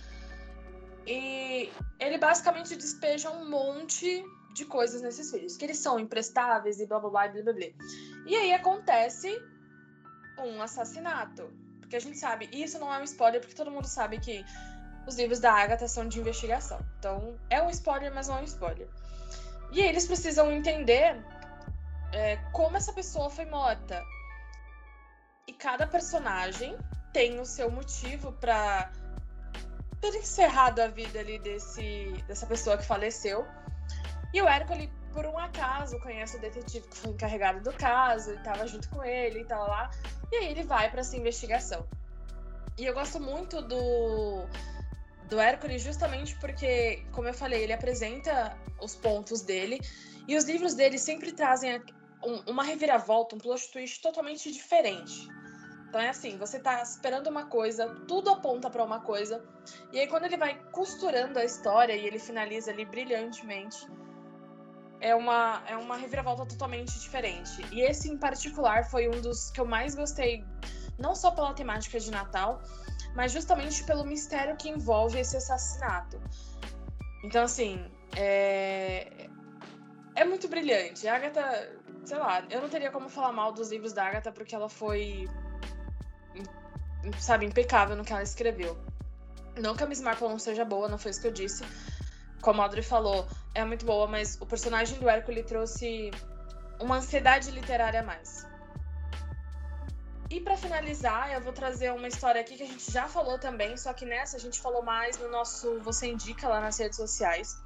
e 1.07 1.71
ele 1.99 2.19
basicamente 2.19 2.77
despeja 2.77 3.31
um 3.31 3.49
monte 3.51 4.25
de 4.55 4.65
coisas 4.65 5.03
nesses 5.03 5.31
filhos, 5.31 5.57
que 5.57 5.65
eles 5.65 5.79
são 5.79 5.99
imprestáveis 5.99 6.81
e 6.81 6.87
blá 6.87 6.99
blá 6.99 7.11
blá 7.11 7.29
blá 7.29 7.43
blá. 7.43 7.53
blá. 7.53 7.67
E 8.27 8.35
aí 8.35 8.53
acontece 8.55 9.37
um 10.39 10.63
assassinato. 10.63 11.51
Porque 11.81 11.97
a 11.97 12.01
gente 12.01 12.19
sabe, 12.19 12.49
e 12.53 12.65
isso 12.65 12.79
não 12.81 12.93
é 12.93 12.99
um 12.99 13.05
spoiler, 13.05 13.41
porque 13.41 13.55
todo 13.55 13.71
mundo 13.71 13.87
sabe 13.87 14.19
que 14.19 14.45
os 15.07 15.17
livros 15.17 15.39
da 15.39 15.53
Agatha 15.53 15.87
são 15.87 16.09
de 16.09 16.19
investigação. 16.19 16.81
Então, 16.99 17.39
é 17.49 17.63
um 17.63 17.71
spoiler, 17.71 18.13
mas 18.13 18.27
não 18.27 18.39
é 18.39 18.41
um 18.41 18.45
spoiler. 18.45 18.89
E 19.71 19.81
eles 19.81 20.07
precisam 20.07 20.51
entender 20.51 21.23
é, 22.17 22.37
como 22.51 22.77
essa 22.79 22.93
pessoa 22.95 23.29
foi 23.29 23.45
morta. 23.45 24.03
E 25.47 25.53
cada 25.53 25.87
personagem 25.87 26.77
tem 27.13 27.39
o 27.39 27.45
seu 27.45 27.71
motivo 27.71 28.33
para 28.33 28.91
ter 30.01 30.15
encerrado 30.17 30.81
a 30.81 30.89
vida 30.89 31.21
ali 31.21 31.39
desse, 31.39 32.13
dessa 32.27 32.47
pessoa 32.47 32.79
que 32.79 32.85
faleceu. 32.87 33.47
E 34.33 34.41
o 34.41 34.49
Hércules, 34.49 34.89
por 35.13 35.27
um 35.27 35.39
acaso, 35.39 36.01
conhece 36.01 36.37
o 36.37 36.41
detetive 36.41 36.89
que 36.89 36.97
foi 36.97 37.11
encarregado 37.11 37.61
do 37.61 37.73
caso 37.75 38.31
e 38.33 38.37
estava 38.37 38.67
junto 38.67 38.89
com 38.89 39.05
ele 39.05 39.41
e 39.41 39.45
tal 39.45 39.69
lá. 39.69 39.91
E 40.33 40.37
aí 40.37 40.47
ele 40.49 40.63
vai 40.63 40.91
para 40.91 41.01
essa 41.01 41.17
investigação. 41.17 41.87
E 42.79 42.85
eu 42.85 42.95
gosto 42.95 43.21
muito 43.21 43.61
do, 43.63 44.47
do 45.29 45.39
Hércules 45.39 45.83
justamente 45.83 46.35
porque, 46.37 47.05
como 47.13 47.29
eu 47.29 47.35
falei, 47.35 47.63
ele 47.63 47.73
apresenta 47.73 48.57
os 48.81 48.95
pontos 48.95 49.43
dele 49.43 49.81
e 50.29 50.37
os 50.37 50.45
livros 50.45 50.75
dele 50.75 50.99
sempre 50.99 51.33
trazem 51.33 51.81
uma 52.47 52.63
reviravolta, 52.63 53.37
um 53.37 53.39
plot 53.39 53.71
twist 53.71 54.01
totalmente 54.01 54.51
diferente. 54.51 55.29
Então 55.89 56.01
é 56.01 56.09
assim, 56.09 56.37
você 56.37 56.59
tá 56.59 56.83
esperando 56.83 57.29
uma 57.29 57.47
coisa, 57.47 57.89
tudo 58.09 58.31
aponta 58.31 58.69
para 58.69 58.85
uma 58.85 59.01
coisa, 59.01 59.45
e 59.93 60.01
aí 60.01 60.07
quando 60.07 60.25
ele 60.25 60.37
vai 60.37 60.61
costurando 60.73 61.39
a 61.39 61.45
história 61.45 61.95
e 61.95 62.07
ele 62.07 62.19
finaliza 62.19 62.71
ali 62.71 62.85
brilhantemente, 62.85 63.87
é 65.01 65.15
uma, 65.15 65.63
é 65.67 65.77
uma 65.77 65.97
reviravolta 65.97 66.47
totalmente 66.47 66.99
diferente. 66.99 67.65
E 67.73 67.83
esse 67.83 68.11
em 68.11 68.19
particular 68.19 68.89
foi 68.91 69.09
um 69.09 69.21
dos 69.21 69.51
que 69.51 69.61
eu 69.61 69.65
mais 69.67 69.95
gostei, 69.95 70.45
não 70.99 71.15
só 71.15 71.31
pela 71.31 71.55
temática 71.55 71.99
de 72.01 72.11
Natal, 72.11 72.61
mas 73.15 73.33
justamente 73.33 73.85
pelo 73.85 74.05
mistério 74.05 74.57
que 74.57 74.69
envolve 74.69 75.19
esse 75.19 75.37
assassinato. 75.37 76.21
Então, 77.25 77.45
assim, 77.45 77.91
é, 78.17 79.29
é 80.15 80.25
muito 80.25 80.49
brilhante. 80.49 81.07
A 81.09 81.17
Agatha, 81.17 81.76
sei 82.07 82.19
lá, 82.19 82.43
eu 82.49 82.63
não 82.63 82.69
teria 82.69 82.91
como 82.91 83.09
falar 83.09 83.33
mal 83.33 83.53
dos 83.53 83.71
livros 83.71 83.93
da 83.93 84.07
Agatha 84.07 84.33
porque 84.33 84.55
ela 84.55 84.69
foi 84.69 85.29
sabe, 87.19 87.47
impecável 87.47 87.97
no 87.97 88.05
que 88.05 88.13
ela 88.13 88.23
escreveu. 88.23 88.77
Não 89.59 89.75
que 89.75 89.83
a 89.83 89.87
Miss 89.87 90.01
Marple 90.01 90.29
não 90.29 90.39
seja 90.39 90.65
boa, 90.65 90.89
não 90.89 90.99
foi 90.99 91.11
isso 91.11 91.21
que 91.21 91.27
eu 91.27 91.33
disse. 91.33 91.65
Como 92.41 92.61
a 92.61 92.65
Audrey 92.65 92.83
falou, 92.83 93.27
é 93.55 93.65
muito 93.65 93.85
boa, 93.85 94.07
mas 94.07 94.39
o 94.41 94.47
personagem 94.47 94.99
do 94.99 95.09
Hércules 95.09 95.47
trouxe 95.47 96.11
uma 96.79 96.97
ansiedade 96.97 97.51
literária 97.51 98.01
a 98.01 98.03
mais. 98.03 98.47
E 100.29 100.41
para 100.41 100.57
finalizar, 100.57 101.33
eu 101.33 101.41
vou 101.41 101.53
trazer 101.53 101.93
uma 101.93 102.09
história 102.09 102.41
aqui 102.41 102.57
que 102.57 102.63
a 102.63 102.67
gente 102.67 102.91
já 102.91 103.09
falou 103.09 103.39
também, 103.39 103.77
só 103.77 103.93
que 103.93 104.05
nessa 104.05 104.37
a 104.37 104.41
gente 104.41 104.61
falou 104.61 104.83
mais 104.83 105.17
no 105.19 105.31
nosso 105.31 105.79
Você 105.81 106.09
Indica 106.09 106.49
lá 106.49 106.61
nas 106.61 106.79
redes 106.79 106.97
sociais. 106.97 107.57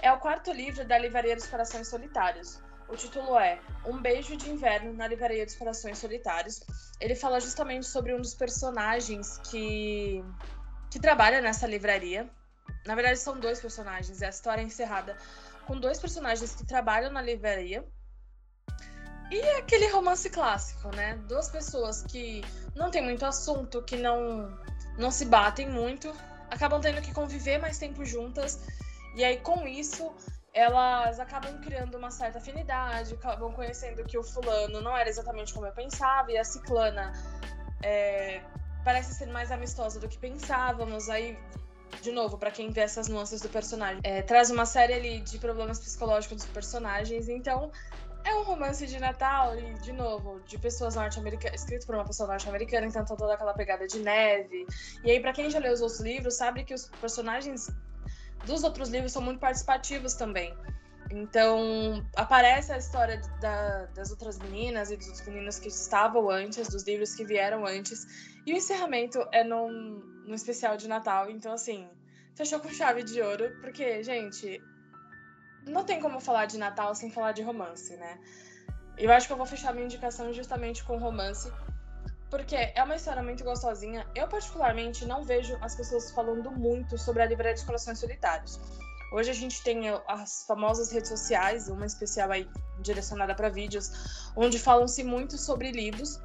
É 0.00 0.10
o 0.12 0.18
quarto 0.18 0.52
livro 0.52 0.86
da 0.86 0.96
Livraria 0.96 1.34
dos 1.34 1.46
Corações 1.46 1.88
Solitários. 1.88 2.62
O 2.88 2.96
título 2.96 3.36
é 3.38 3.58
Um 3.84 4.00
Beijo 4.00 4.36
de 4.36 4.48
Inverno 4.48 4.92
na 4.92 5.08
Livraria 5.08 5.44
dos 5.44 5.56
Corações 5.56 5.98
Solitários. 5.98 6.60
Ele 7.00 7.14
fala 7.14 7.40
justamente 7.40 7.86
sobre 7.86 8.14
um 8.14 8.20
dos 8.20 8.34
personagens 8.34 9.38
que, 9.38 10.24
que 10.90 11.00
trabalha 11.00 11.40
nessa 11.40 11.66
livraria. 11.66 12.30
Na 12.86 12.94
verdade, 12.94 13.18
são 13.18 13.40
dois 13.40 13.60
personagens. 13.60 14.22
É 14.22 14.26
a 14.26 14.30
história 14.30 14.62
encerrada 14.62 15.16
com 15.66 15.78
dois 15.78 15.98
personagens 15.98 16.54
que 16.54 16.64
trabalham 16.64 17.10
na 17.10 17.20
livraria. 17.20 17.84
E 19.30 19.36
é 19.36 19.58
aquele 19.58 19.88
romance 19.88 20.30
clássico, 20.30 20.88
né? 20.94 21.16
Duas 21.28 21.48
pessoas 21.48 22.04
que 22.04 22.44
não 22.76 22.90
tem 22.90 23.02
muito 23.02 23.26
assunto, 23.26 23.82
que 23.82 23.96
não, 23.96 24.56
não 24.96 25.10
se 25.10 25.24
batem 25.24 25.68
muito, 25.68 26.14
acabam 26.48 26.80
tendo 26.80 27.02
que 27.02 27.12
conviver 27.12 27.58
mais 27.58 27.78
tempo 27.78 28.04
juntas. 28.04 28.60
E 29.16 29.24
aí, 29.24 29.40
com 29.40 29.66
isso, 29.66 30.14
elas 30.56 31.20
acabam 31.20 31.60
criando 31.60 31.98
uma 31.98 32.10
certa 32.10 32.38
afinidade, 32.38 33.12
acabam 33.12 33.52
conhecendo 33.52 34.02
que 34.04 34.16
o 34.16 34.22
fulano 34.22 34.80
não 34.80 34.96
era 34.96 35.06
exatamente 35.06 35.52
como 35.52 35.66
eu 35.66 35.72
pensava, 35.72 36.32
e 36.32 36.38
a 36.38 36.44
ciclana 36.44 37.12
é, 37.82 38.40
parece 38.82 39.12
ser 39.12 39.26
mais 39.26 39.52
amistosa 39.52 40.00
do 40.00 40.08
que 40.08 40.16
pensávamos. 40.16 41.10
Aí, 41.10 41.38
de 42.00 42.10
novo, 42.10 42.38
para 42.38 42.50
quem 42.50 42.70
vê 42.70 42.80
essas 42.80 43.06
nuances 43.06 43.42
do 43.42 43.50
personagem, 43.50 44.00
é, 44.02 44.22
traz 44.22 44.50
uma 44.50 44.64
série 44.64 44.94
ali 44.94 45.20
de 45.20 45.38
problemas 45.38 45.78
psicológicos 45.78 46.38
dos 46.38 46.46
personagens. 46.46 47.28
Então, 47.28 47.70
é 48.24 48.34
um 48.34 48.42
romance 48.42 48.86
de 48.86 48.98
Natal 48.98 49.58
e, 49.58 49.74
de 49.80 49.92
novo, 49.92 50.40
de 50.46 50.58
pessoas 50.58 50.94
norte-americanas, 50.94 51.60
escrito 51.60 51.84
por 51.84 51.96
uma 51.96 52.04
pessoa 52.06 52.30
norte-americana, 52.30 52.86
então 52.86 53.04
toda 53.04 53.34
aquela 53.34 53.52
pegada 53.52 53.86
de 53.86 53.98
neve. 53.98 54.66
E 55.04 55.10
aí, 55.10 55.20
para 55.20 55.34
quem 55.34 55.50
já 55.50 55.58
leu 55.58 55.74
os 55.74 55.82
outros 55.82 56.00
livros, 56.00 56.32
sabe 56.32 56.64
que 56.64 56.72
os 56.72 56.86
personagens 56.98 57.70
dos 58.44 58.64
outros 58.64 58.88
livros 58.88 59.12
são 59.12 59.22
muito 59.22 59.40
participativos 59.40 60.14
também. 60.14 60.54
Então, 61.10 62.04
aparece 62.16 62.72
a 62.72 62.78
história 62.78 63.20
da, 63.40 63.86
das 63.94 64.10
outras 64.10 64.38
meninas 64.38 64.90
e 64.90 64.96
dos 64.96 65.24
meninos 65.24 65.58
que 65.58 65.68
estavam 65.68 66.28
antes, 66.28 66.68
dos 66.68 66.84
livros 66.84 67.14
que 67.14 67.24
vieram 67.24 67.64
antes. 67.64 68.06
E 68.44 68.52
o 68.52 68.56
encerramento 68.56 69.24
é 69.32 69.44
num, 69.44 70.00
num 70.26 70.34
especial 70.34 70.76
de 70.76 70.88
Natal. 70.88 71.30
Então, 71.30 71.52
assim, 71.52 71.88
fechou 72.34 72.58
com 72.58 72.68
chave 72.68 73.04
de 73.04 73.20
ouro, 73.22 73.56
porque, 73.60 74.02
gente, 74.02 74.60
não 75.64 75.84
tem 75.84 76.00
como 76.00 76.20
falar 76.20 76.46
de 76.46 76.58
Natal 76.58 76.94
sem 76.94 77.10
falar 77.10 77.32
de 77.32 77.42
romance, 77.42 77.96
né? 77.96 78.18
Eu 78.98 79.12
acho 79.12 79.26
que 79.26 79.32
eu 79.32 79.36
vou 79.36 79.46
fechar 79.46 79.72
minha 79.72 79.84
indicação 79.84 80.32
justamente 80.32 80.82
com 80.82 80.98
romance, 80.98 81.52
porque 82.30 82.56
é 82.56 82.82
uma 82.82 82.96
história 82.96 83.22
muito 83.22 83.44
gostosinha. 83.44 84.06
Eu, 84.14 84.26
particularmente, 84.28 85.04
não 85.04 85.24
vejo 85.24 85.56
as 85.60 85.74
pessoas 85.74 86.10
falando 86.10 86.50
muito 86.50 86.98
sobre 86.98 87.22
a 87.22 87.26
Livraria 87.26 87.54
dos 87.54 87.64
Corações 87.64 87.98
Solitários. 87.98 88.60
Hoje 89.12 89.30
a 89.30 89.34
gente 89.34 89.62
tem 89.62 89.88
as 90.08 90.44
famosas 90.46 90.90
redes 90.90 91.08
sociais, 91.08 91.68
uma 91.68 91.86
especial 91.86 92.32
aí 92.32 92.48
direcionada 92.80 93.34
para 93.34 93.48
vídeos, 93.48 94.30
onde 94.34 94.58
falam-se 94.58 95.04
muito 95.04 95.38
sobre 95.38 95.70
livros. 95.70 96.20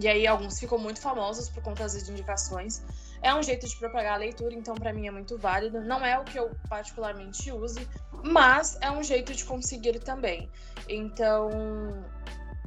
E 0.00 0.06
aí 0.06 0.24
alguns 0.24 0.60
ficam 0.60 0.78
muito 0.78 1.00
famosos 1.00 1.50
por 1.50 1.62
conta 1.62 1.82
das 1.82 2.08
indicações. 2.08 2.82
É 3.22 3.34
um 3.34 3.42
jeito 3.42 3.66
de 3.66 3.76
propagar 3.76 4.14
a 4.14 4.16
leitura, 4.16 4.54
então 4.54 4.76
para 4.76 4.92
mim 4.92 5.08
é 5.08 5.10
muito 5.10 5.36
válido. 5.36 5.80
Não 5.80 6.04
é 6.06 6.16
o 6.18 6.24
que 6.24 6.38
eu 6.38 6.52
particularmente 6.68 7.50
use, 7.50 7.86
mas 8.22 8.78
é 8.80 8.90
um 8.90 9.02
jeito 9.02 9.34
de 9.34 9.44
conseguir 9.44 9.98
também. 9.98 10.48
Então, 10.88 11.50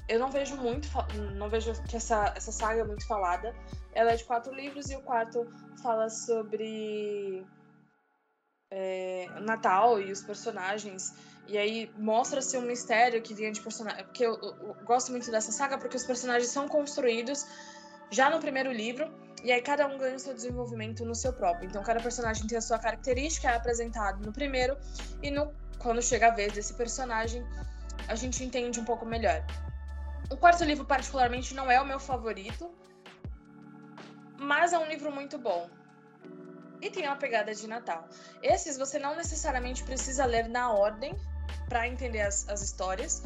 eu 0.08 0.20
não 0.20 0.30
vejo 0.30 0.56
muito, 0.58 0.88
não 1.36 1.50
vejo 1.50 1.74
que 1.84 1.96
essa, 1.96 2.34
essa 2.36 2.52
saga 2.52 2.82
é 2.82 2.84
muito 2.84 3.08
falada. 3.08 3.56
Ela 3.94 4.12
é 4.12 4.16
de 4.16 4.24
quatro 4.24 4.54
livros 4.54 4.90
e 4.90 4.96
o 4.96 5.02
quarto 5.02 5.48
fala 5.82 6.10
sobre 6.10 7.46
é, 8.72 9.28
Natal 9.42 10.02
e 10.02 10.12
os 10.12 10.22
personagens. 10.22 11.14
E 11.48 11.58
aí 11.58 11.92
mostra-se 11.98 12.58
um 12.58 12.62
mistério 12.62 13.22
que 13.22 13.34
vinha 13.34 13.52
de 13.52 13.62
personagem. 13.62 14.04
Porque 14.06 14.26
eu, 14.26 14.36
eu, 14.42 14.56
eu 14.68 14.76
gosto 14.84 15.12
muito 15.12 15.30
dessa 15.32 15.52
saga 15.52 15.78
porque 15.78 15.96
os 15.96 16.04
personagens 16.04 16.50
são 16.50 16.68
construídos 16.68 17.46
já 18.10 18.30
no 18.30 18.40
primeiro 18.40 18.72
livro 18.72 19.12
e 19.44 19.52
aí 19.52 19.62
cada 19.62 19.86
um 19.88 19.98
ganha 19.98 20.16
o 20.16 20.20
seu 20.20 20.34
desenvolvimento 20.34 21.06
no 21.06 21.16
seu 21.16 21.34
próprio. 21.34 21.68
Então 21.68 21.84
cada 21.84 22.00
personagem 22.00 22.48
tem 22.48 22.58
a 22.58 22.62
sua 22.62 22.80
característica, 22.80 23.50
é 23.50 23.56
apresentado 23.56 24.26
no 24.26 24.32
primeiro, 24.32 24.78
e 25.22 25.30
no, 25.30 25.54
quando 25.80 26.02
chega 26.02 26.28
a 26.28 26.32
vez 26.32 26.54
desse 26.54 26.74
personagem, 26.76 27.46
a 28.08 28.16
gente 28.16 28.44
entende 28.44 28.80
um 28.80 28.86
pouco 28.86 29.06
melhor. 29.06 29.46
O 30.34 30.38
quarto 30.38 30.64
livro, 30.64 30.84
particularmente, 30.84 31.54
não 31.54 31.72
é 31.72 31.80
o 31.80 31.86
meu 31.86 32.00
favorito, 32.00 32.70
mas 34.38 34.74
é 34.74 34.80
um 34.80 34.88
livro 34.88 35.12
muito 35.12 35.38
bom. 35.38 35.70
E 36.82 36.90
tem 36.90 37.06
uma 37.08 37.16
pegada 37.16 37.54
de 37.54 37.68
Natal. 37.68 38.10
Esses 38.42 38.78
você 38.78 38.98
não 39.00 39.16
necessariamente 39.16 39.84
precisa 39.84 40.26
ler 40.26 40.50
na 40.50 40.72
ordem 40.72 41.16
para 41.70 41.88
entender 41.88 42.22
as, 42.22 42.50
as 42.50 42.62
histórias. 42.62 43.24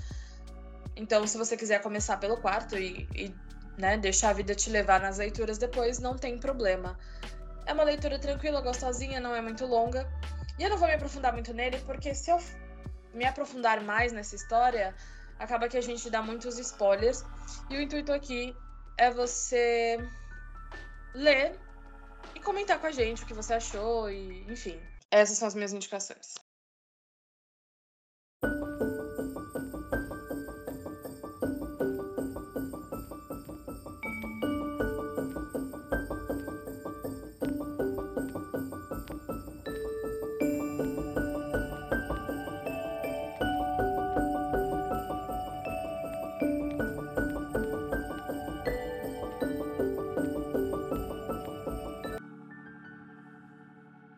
Então, 0.96 1.26
se 1.26 1.38
você 1.38 1.56
quiser 1.56 1.82
começar 1.82 2.18
pelo 2.18 2.38
quarto 2.38 2.78
e, 2.78 3.08
e 3.16 3.34
né? 3.78 3.96
Deixar 3.98 4.32
a 4.32 4.34
vida 4.34 4.56
te 4.56 4.70
levar 4.70 5.00
nas 5.00 5.18
leituras 5.18 5.58
depois, 5.58 6.00
não 6.00 6.18
tem 6.18 6.38
problema. 6.38 6.98
É 7.66 7.74
uma 7.74 7.84
leitura 7.84 8.18
tranquila, 8.18 8.60
gostosinha, 8.60 9.20
não 9.20 9.36
é 9.36 9.42
muito 9.42 9.66
longa. 9.66 10.10
E 10.58 10.64
eu 10.64 10.70
não 10.70 10.78
vou 10.78 10.88
me 10.88 10.96
aprofundar 10.96 11.32
muito 11.32 11.54
nele, 11.54 11.78
porque 11.86 12.14
se 12.16 12.32
eu 12.32 12.40
me 13.14 13.26
aprofundar 13.26 13.82
mais 13.82 14.12
nessa 14.12 14.36
história, 14.36 14.96
acaba 15.40 15.68
que 15.68 15.78
a 15.78 15.82
gente 15.82 16.10
dá 16.10 16.22
muitos 16.22 16.58
spoilers. 16.58 17.24
E 17.70 17.78
o 17.78 17.82
intuito 17.82 18.12
aqui 18.12 18.56
é 18.98 19.12
você 19.12 19.98
ler 21.14 21.60
e 22.36 22.40
comentar 22.40 22.80
com 22.80 22.88
a 22.88 22.92
gente 22.92 23.24
o 23.24 23.28
que 23.28 23.34
você 23.34 23.54
achou 23.54 24.10
e, 24.10 24.44
enfim. 24.52 24.80
Essas 25.12 25.38
são 25.38 25.48
as 25.48 25.56
minhas 25.56 25.74
indicações. 25.74 26.36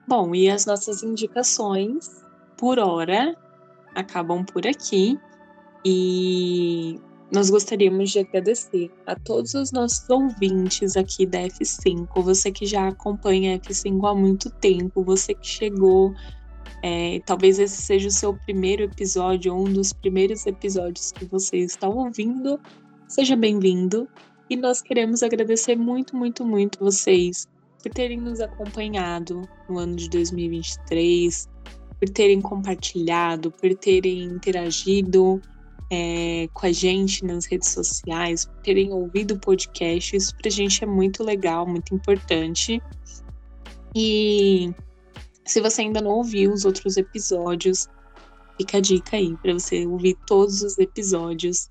Bom, 0.09 0.33
e 0.33 0.49
as 0.49 0.65
nossas 0.65 1.03
indicações 1.03 2.25
por 2.57 2.79
hora 2.79 3.37
acabam 3.93 4.43
por 4.43 4.65
aqui. 4.65 5.19
E 5.85 6.99
nós 7.31 7.51
gostaríamos 7.51 8.09
de 8.09 8.17
agradecer 8.17 8.91
a 9.05 9.13
todos 9.13 9.53
os 9.53 9.71
nossos 9.71 10.09
ouvintes 10.09 10.97
aqui 10.97 11.27
da 11.27 11.41
F5, 11.41 12.23
você 12.23 12.51
que 12.51 12.65
já 12.65 12.87
acompanha 12.87 13.55
a 13.55 13.59
F5 13.59 14.09
há 14.09 14.15
muito 14.15 14.49
tempo, 14.49 15.03
você 15.03 15.35
que 15.35 15.45
chegou, 15.45 16.11
é, 16.81 17.21
talvez 17.23 17.59
esse 17.59 17.79
seja 17.79 18.07
o 18.07 18.11
seu 18.11 18.33
primeiro 18.33 18.81
episódio, 18.81 19.53
ou 19.53 19.67
um 19.67 19.71
dos 19.71 19.93
primeiros 19.93 20.43
episódios 20.47 21.11
que 21.11 21.25
você 21.25 21.57
está 21.57 21.87
ouvindo, 21.87 22.59
seja 23.07 23.35
bem-vindo. 23.35 24.09
E 24.49 24.55
nós 24.55 24.81
queremos 24.81 25.21
agradecer 25.21 25.75
muito, 25.75 26.15
muito, 26.15 26.43
muito 26.43 26.79
vocês 26.79 27.47
por 27.81 27.91
terem 27.91 28.19
nos 28.19 28.39
acompanhado 28.39 29.47
no 29.69 29.79
ano 29.79 29.95
de 29.95 30.09
2023, 30.09 31.49
por 31.99 32.09
terem 32.09 32.41
compartilhado, 32.41 33.51
por 33.51 33.73
terem 33.75 34.23
interagido 34.23 35.41
é, 35.91 36.47
com 36.53 36.65
a 36.65 36.71
gente 36.71 37.25
nas 37.25 37.45
redes 37.45 37.69
sociais, 37.69 38.45
por 38.45 38.61
terem 38.61 38.93
ouvido 38.93 39.35
o 39.35 39.39
podcast. 39.39 40.15
Isso 40.15 40.35
pra 40.35 40.49
gente 40.49 40.83
é 40.83 40.87
muito 40.87 41.23
legal, 41.23 41.65
muito 41.65 41.93
importante. 41.95 42.81
E 43.95 44.73
se 45.45 45.59
você 45.61 45.81
ainda 45.81 46.01
não 46.01 46.11
ouviu 46.11 46.53
os 46.53 46.63
outros 46.63 46.95
episódios, 46.95 47.87
fica 48.57 48.77
a 48.77 48.81
dica 48.81 49.17
aí 49.17 49.35
para 49.37 49.53
você 49.53 49.85
ouvir 49.85 50.15
todos 50.27 50.61
os 50.61 50.77
episódios. 50.77 51.69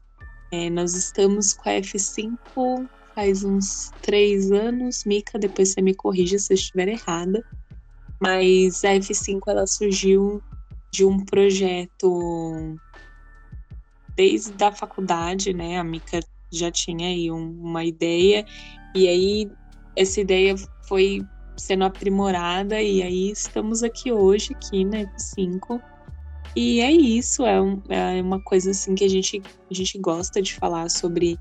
É, 0.50 0.68
nós 0.70 0.94
estamos 0.94 1.52
com 1.52 1.68
a 1.68 1.74
F5 1.74 2.88
faz 3.18 3.42
uns 3.42 3.92
três 4.00 4.52
anos. 4.52 5.02
Mica, 5.04 5.40
depois 5.40 5.70
você 5.70 5.82
me 5.82 5.92
corrija 5.92 6.38
se 6.38 6.52
eu 6.52 6.54
estiver 6.54 6.86
errada. 6.86 7.44
Mas 8.20 8.84
a 8.84 8.90
F5 8.90 9.40
ela 9.48 9.66
surgiu 9.66 10.40
de 10.92 11.04
um 11.04 11.24
projeto 11.24 12.76
desde 14.14 14.62
a 14.62 14.70
faculdade, 14.70 15.52
né? 15.52 15.78
A 15.78 15.84
Mica 15.84 16.20
já 16.52 16.70
tinha 16.70 17.08
aí 17.08 17.28
um, 17.28 17.60
uma 17.60 17.84
ideia 17.84 18.46
e 18.94 19.08
aí 19.08 19.50
essa 19.96 20.20
ideia 20.20 20.54
foi 20.86 21.20
sendo 21.56 21.84
aprimorada 21.84 22.80
e 22.80 23.02
aí 23.02 23.32
estamos 23.32 23.82
aqui 23.82 24.12
hoje 24.12 24.54
aqui 24.54 24.84
na 24.84 24.98
F5 24.98 25.82
e 26.56 26.80
é 26.80 26.90
isso 26.90 27.44
é, 27.44 27.60
um, 27.60 27.82
é 27.88 28.22
uma 28.22 28.40
coisa 28.40 28.70
assim 28.70 28.94
que 28.94 29.04
a 29.04 29.08
gente 29.08 29.42
a 29.70 29.74
gente 29.74 29.98
gosta 29.98 30.40
de 30.40 30.54
falar 30.54 30.88
sobre 30.88 31.38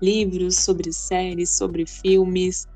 livros, 0.00 0.56
sobre 0.56 0.92
séries, 0.92 1.56
sobre 1.56 1.86
filmes. 1.86 2.66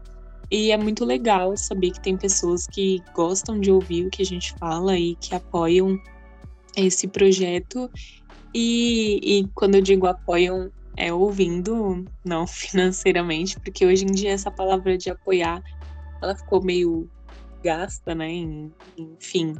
E 0.50 0.70
é 0.70 0.76
muito 0.76 1.04
legal 1.04 1.56
saber 1.56 1.90
que 1.90 2.02
tem 2.02 2.16
pessoas 2.16 2.66
que 2.66 3.02
gostam 3.14 3.58
de 3.58 3.70
ouvir 3.70 4.06
o 4.06 4.10
que 4.10 4.22
a 4.22 4.26
gente 4.26 4.54
fala 4.58 4.96
e 4.98 5.16
que 5.16 5.34
apoiam 5.34 5.98
esse 6.76 7.08
projeto. 7.08 7.90
E, 8.54 9.18
e 9.22 9.48
quando 9.54 9.76
eu 9.76 9.80
digo 9.80 10.06
apoiam, 10.06 10.70
é 10.96 11.12
ouvindo, 11.12 12.04
não 12.24 12.46
financeiramente, 12.46 13.58
porque 13.60 13.84
hoje 13.84 14.04
em 14.04 14.12
dia 14.12 14.32
essa 14.32 14.50
palavra 14.50 14.96
de 14.96 15.10
apoiar, 15.10 15.62
ela 16.22 16.36
ficou 16.36 16.62
meio 16.62 17.08
gasta, 17.64 18.14
né? 18.14 18.30
Enfim. 18.96 19.54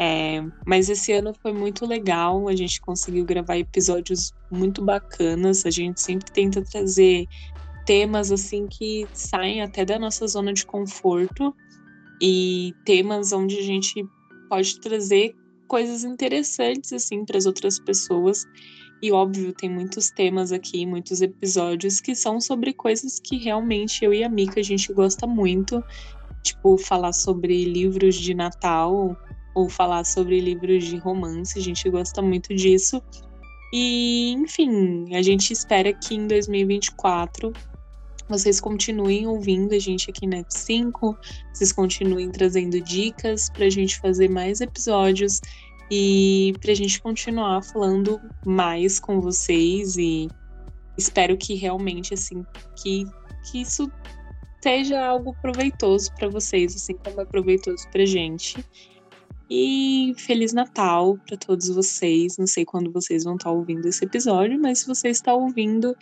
É, 0.00 0.40
mas 0.64 0.88
esse 0.88 1.12
ano 1.12 1.34
foi 1.42 1.52
muito 1.52 1.84
legal, 1.84 2.48
a 2.48 2.54
gente 2.54 2.80
conseguiu 2.80 3.24
gravar 3.24 3.58
episódios 3.58 4.32
muito 4.48 4.80
bacanas, 4.80 5.66
a 5.66 5.70
gente 5.70 6.00
sempre 6.00 6.30
tenta 6.30 6.62
trazer 6.62 7.26
temas 7.84 8.30
assim 8.30 8.68
que 8.68 9.08
saem 9.12 9.60
até 9.60 9.84
da 9.84 9.98
nossa 9.98 10.26
zona 10.28 10.52
de 10.52 10.64
conforto 10.64 11.52
e 12.22 12.72
temas 12.84 13.32
onde 13.32 13.58
a 13.58 13.62
gente 13.62 14.06
pode 14.48 14.78
trazer 14.80 15.34
coisas 15.66 16.04
interessantes 16.04 16.92
assim 16.92 17.24
para 17.24 17.38
as 17.38 17.46
outras 17.46 17.78
pessoas. 17.80 18.44
E 19.00 19.12
óbvio, 19.12 19.52
tem 19.52 19.70
muitos 19.70 20.10
temas 20.10 20.50
aqui, 20.52 20.84
muitos 20.84 21.20
episódios 21.22 22.00
que 22.00 22.14
são 22.14 22.40
sobre 22.40 22.72
coisas 22.72 23.20
que 23.20 23.36
realmente 23.36 24.04
eu 24.04 24.12
e 24.12 24.24
a 24.24 24.28
Mika 24.28 24.60
a 24.60 24.62
gente 24.62 24.92
gosta 24.92 25.26
muito, 25.26 25.82
tipo 26.42 26.76
falar 26.78 27.12
sobre 27.12 27.64
livros 27.64 28.16
de 28.16 28.34
Natal, 28.34 29.16
ou 29.58 29.68
falar 29.68 30.04
sobre 30.04 30.40
livros 30.40 30.84
de 30.84 30.96
romance, 30.98 31.58
a 31.58 31.62
gente 31.62 31.90
gosta 31.90 32.22
muito 32.22 32.54
disso. 32.54 33.02
E, 33.72 34.32
enfim, 34.32 35.14
a 35.14 35.20
gente 35.20 35.52
espera 35.52 35.92
que 35.92 36.14
em 36.14 36.26
2024 36.26 37.52
vocês 38.28 38.60
continuem 38.60 39.26
ouvindo 39.26 39.74
a 39.74 39.78
gente 39.78 40.10
aqui 40.10 40.26
na 40.26 40.44
F5, 40.44 41.16
vocês 41.52 41.72
continuem 41.72 42.30
trazendo 42.30 42.80
dicas 42.80 43.50
para 43.50 43.64
a 43.64 43.70
gente 43.70 43.98
fazer 43.98 44.28
mais 44.28 44.60
episódios 44.60 45.40
e 45.90 46.52
para 46.60 46.70
a 46.70 46.74
gente 46.74 47.00
continuar 47.00 47.62
falando 47.62 48.20
mais 48.46 49.00
com 49.00 49.20
vocês 49.20 49.96
e 49.96 50.28
espero 50.96 51.36
que 51.36 51.54
realmente 51.54 52.12
assim 52.14 52.44
que, 52.76 53.06
que 53.50 53.62
isso 53.62 53.90
seja 54.62 55.04
algo 55.04 55.34
proveitoso 55.40 56.12
para 56.14 56.28
vocês, 56.28 56.76
assim 56.76 56.94
como 56.94 57.20
é 57.20 57.24
proveitoso 57.24 57.88
para 57.90 58.04
gente. 58.04 58.62
E 59.50 60.12
Feliz 60.16 60.52
Natal 60.52 61.18
para 61.26 61.36
todos 61.36 61.68
vocês. 61.68 62.36
Não 62.36 62.46
sei 62.46 62.64
quando 62.64 62.92
vocês 62.92 63.24
vão 63.24 63.36
estar 63.36 63.50
ouvindo 63.50 63.86
esse 63.86 64.04
episódio, 64.04 64.60
mas 64.60 64.80
se 64.80 64.86
você 64.86 65.08
está 65.08 65.34
ouvindo 65.34 65.96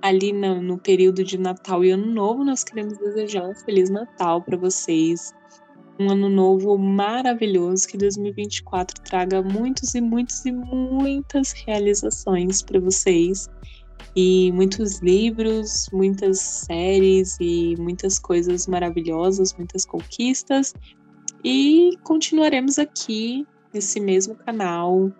ali 0.00 0.32
no, 0.32 0.62
no 0.62 0.78
período 0.78 1.22
de 1.22 1.36
Natal 1.36 1.84
e 1.84 1.90
Ano 1.90 2.06
Novo, 2.06 2.44
nós 2.44 2.64
queremos 2.64 2.96
desejar 2.98 3.46
um 3.46 3.54
Feliz 3.54 3.90
Natal 3.90 4.42
para 4.42 4.56
vocês. 4.56 5.34
Um 6.00 6.10
ano 6.10 6.28
novo 6.28 6.78
maravilhoso, 6.78 7.88
que 7.88 7.98
2024 7.98 9.02
traga 9.02 9.42
muitos 9.42 9.96
e 9.96 10.00
muitos 10.00 10.46
e 10.46 10.52
muitas 10.52 11.50
realizações 11.66 12.62
para 12.62 12.78
vocês 12.78 13.48
e 14.14 14.50
muitos 14.52 15.00
livros, 15.00 15.88
muitas 15.92 16.40
séries 16.40 17.36
e 17.40 17.76
muitas 17.78 18.18
coisas 18.18 18.66
maravilhosas, 18.66 19.54
muitas 19.54 19.84
conquistas. 19.84 20.74
E 21.44 21.96
continuaremos 22.02 22.78
aqui 22.78 23.46
nesse 23.72 24.00
mesmo 24.00 24.34
canal, 24.34 25.10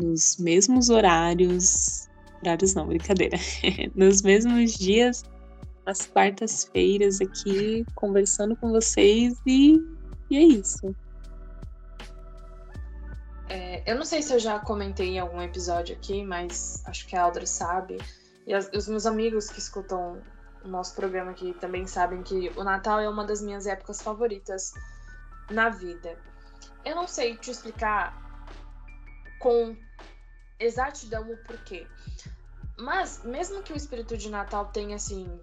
nos 0.00 0.36
mesmos 0.38 0.90
horários. 0.90 2.08
Horários 2.42 2.74
não, 2.74 2.86
brincadeira. 2.86 3.38
nos 3.94 4.22
mesmos 4.22 4.74
dias, 4.74 5.24
às 5.86 6.06
quartas-feiras, 6.06 7.20
aqui 7.20 7.84
conversando 7.94 8.56
com 8.56 8.70
vocês. 8.70 9.34
E, 9.46 9.80
e 10.30 10.36
é 10.36 10.42
isso. 10.42 10.94
É, 13.48 13.90
eu 13.90 13.96
não 13.96 14.04
sei 14.04 14.22
se 14.22 14.32
eu 14.32 14.38
já 14.38 14.58
comentei 14.58 15.08
em 15.08 15.18
algum 15.18 15.40
episódio 15.40 15.96
aqui, 15.96 16.22
mas 16.22 16.82
acho 16.86 17.06
que 17.06 17.16
a 17.16 17.22
Aldra 17.22 17.46
sabe. 17.46 17.98
E 18.46 18.52
as, 18.52 18.70
os 18.74 18.88
meus 18.88 19.06
amigos 19.06 19.48
que 19.48 19.58
escutam 19.58 20.20
o 20.64 20.68
nosso 20.68 20.94
programa 20.94 21.30
aqui 21.30 21.54
também 21.60 21.86
sabem 21.86 22.22
que 22.22 22.50
o 22.56 22.64
Natal 22.64 23.00
é 23.00 23.08
uma 23.08 23.24
das 23.24 23.40
minhas 23.40 23.66
épocas 23.66 24.02
favoritas 24.02 24.74
na 25.50 25.68
vida. 25.68 26.18
Eu 26.84 26.94
não 26.94 27.06
sei 27.06 27.36
te 27.36 27.50
explicar 27.50 28.16
com 29.38 29.76
exatidão 30.58 31.30
o 31.30 31.36
porquê. 31.44 31.86
Mas, 32.76 33.22
mesmo 33.24 33.62
que 33.62 33.72
o 33.72 33.76
espírito 33.76 34.16
de 34.16 34.30
Natal 34.30 34.66
tenha, 34.66 34.96
assim, 34.96 35.40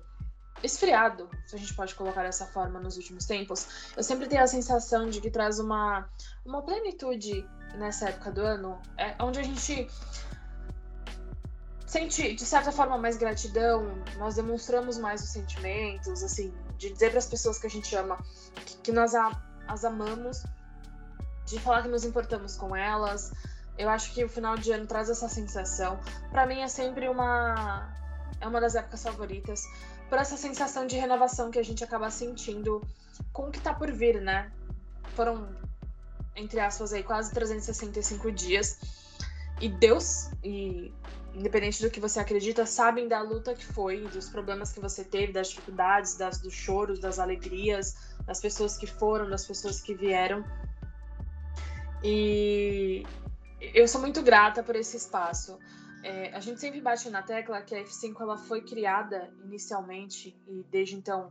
esfriado, 0.63 1.29
se 1.45 1.55
a 1.55 1.59
gente 1.59 1.73
pode 1.73 1.93
colocar 1.95 2.23
dessa 2.23 2.45
forma, 2.45 2.79
nos 2.79 2.97
últimos 2.97 3.25
tempos, 3.25 3.91
eu 3.95 4.03
sempre 4.03 4.27
tenho 4.27 4.43
a 4.43 4.47
sensação 4.47 5.09
de 5.09 5.19
que 5.19 5.29
traz 5.29 5.59
uma, 5.59 6.09
uma 6.45 6.61
plenitude 6.61 7.47
nessa 7.75 8.09
época 8.09 8.31
do 8.31 8.41
ano, 8.41 8.81
é, 8.97 9.15
onde 9.21 9.39
a 9.39 9.43
gente 9.43 9.87
sente, 11.85 12.33
de 12.33 12.45
certa 12.45 12.71
forma, 12.71 12.97
mais 12.97 13.17
gratidão, 13.17 14.01
nós 14.17 14.35
demonstramos 14.35 14.97
mais 14.97 15.21
os 15.21 15.29
sentimentos, 15.29 16.23
assim, 16.23 16.53
de 16.77 16.89
dizer 16.89 17.09
para 17.09 17.19
as 17.19 17.27
pessoas 17.27 17.59
que 17.59 17.67
a 17.67 17.69
gente 17.69 17.95
ama 17.95 18.17
que, 18.65 18.77
que 18.77 18.91
nós 18.91 19.13
a, 19.13 19.31
as 19.67 19.83
amamos, 19.83 20.43
de 21.45 21.59
falar 21.59 21.83
que 21.83 21.87
nos 21.87 22.03
importamos 22.03 22.55
com 22.55 22.75
elas. 22.75 23.31
Eu 23.77 23.89
acho 23.89 24.13
que 24.13 24.23
o 24.23 24.29
final 24.29 24.57
de 24.57 24.71
ano 24.71 24.87
traz 24.87 25.09
essa 25.09 25.27
sensação. 25.27 25.99
Para 26.31 26.45
mim 26.45 26.61
é 26.61 26.67
sempre 26.67 27.07
uma 27.09 27.93
é 28.41 28.47
uma 28.47 28.59
das 28.59 28.75
épocas 28.75 29.01
favoritas 29.01 29.63
por 30.09 30.17
essa 30.17 30.37
sensação 30.37 30.85
de 30.85 30.97
renovação 30.97 31.49
que 31.49 31.57
a 31.57 31.63
gente 31.63 31.83
acaba 31.83 32.09
sentindo 32.09 32.81
com 33.31 33.47
o 33.47 33.51
que 33.51 33.59
tá 33.59 33.73
por 33.73 33.91
vir, 33.91 34.21
né? 34.21 34.51
Foram 35.15 35.47
entre 36.35 36.59
aspas 36.59 36.93
aí 36.93 37.03
quase 37.03 37.33
365 37.33 38.31
dias 38.31 38.79
e 39.61 39.69
Deus 39.69 40.29
e 40.43 40.93
independente 41.35 41.81
do 41.81 41.89
que 41.89 41.99
você 41.99 42.19
acredita, 42.19 42.65
sabem 42.65 43.07
da 43.07 43.21
luta 43.21 43.53
que 43.53 43.65
foi, 43.65 44.01
dos 44.07 44.29
problemas 44.29 44.71
que 44.71 44.79
você 44.79 45.03
teve, 45.03 45.33
das 45.33 45.49
dificuldades, 45.49 46.15
das, 46.15 46.39
dos 46.39 46.53
choros, 46.53 46.99
das 46.99 47.19
alegrias, 47.19 48.15
das 48.25 48.39
pessoas 48.39 48.77
que 48.77 48.87
foram, 48.87 49.29
das 49.29 49.45
pessoas 49.45 49.81
que 49.81 49.93
vieram. 49.93 50.45
E 52.03 53.05
eu 53.73 53.87
sou 53.87 53.99
muito 53.99 54.21
grata 54.21 54.63
por 54.63 54.75
esse 54.75 54.95
espaço. 54.95 55.59
É, 56.03 56.33
a 56.33 56.39
gente 56.39 56.59
sempre 56.59 56.79
bate 56.79 57.09
na 57.09 57.21
tecla 57.21 57.61
que 57.61 57.75
a 57.75 57.83
F5 57.83 58.21
ela 58.21 58.37
foi 58.37 58.61
criada 58.61 59.29
inicialmente 59.43 60.39
e 60.47 60.63
desde 60.71 60.95
então 60.95 61.29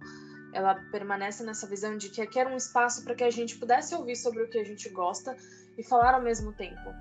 ela 0.53 0.75
permanece 0.91 1.43
nessa 1.45 1.67
visão 1.67 1.97
de 1.97 2.11
que 2.11 2.39
era 2.39 2.51
um 2.51 2.57
espaço 2.57 3.05
para 3.05 3.15
que 3.15 3.25
a 3.25 3.31
gente 3.31 3.57
pudesse 3.57 3.95
ouvir 3.95 4.17
sobre 4.17 4.43
o 4.43 4.49
que 4.49 4.59
a 4.59 4.65
gente 4.65 4.89
gosta 4.89 5.37
e 5.79 5.83
falar 5.83 6.15
ao 6.15 6.23
mesmo 6.23 6.53
tempo. 6.53 6.93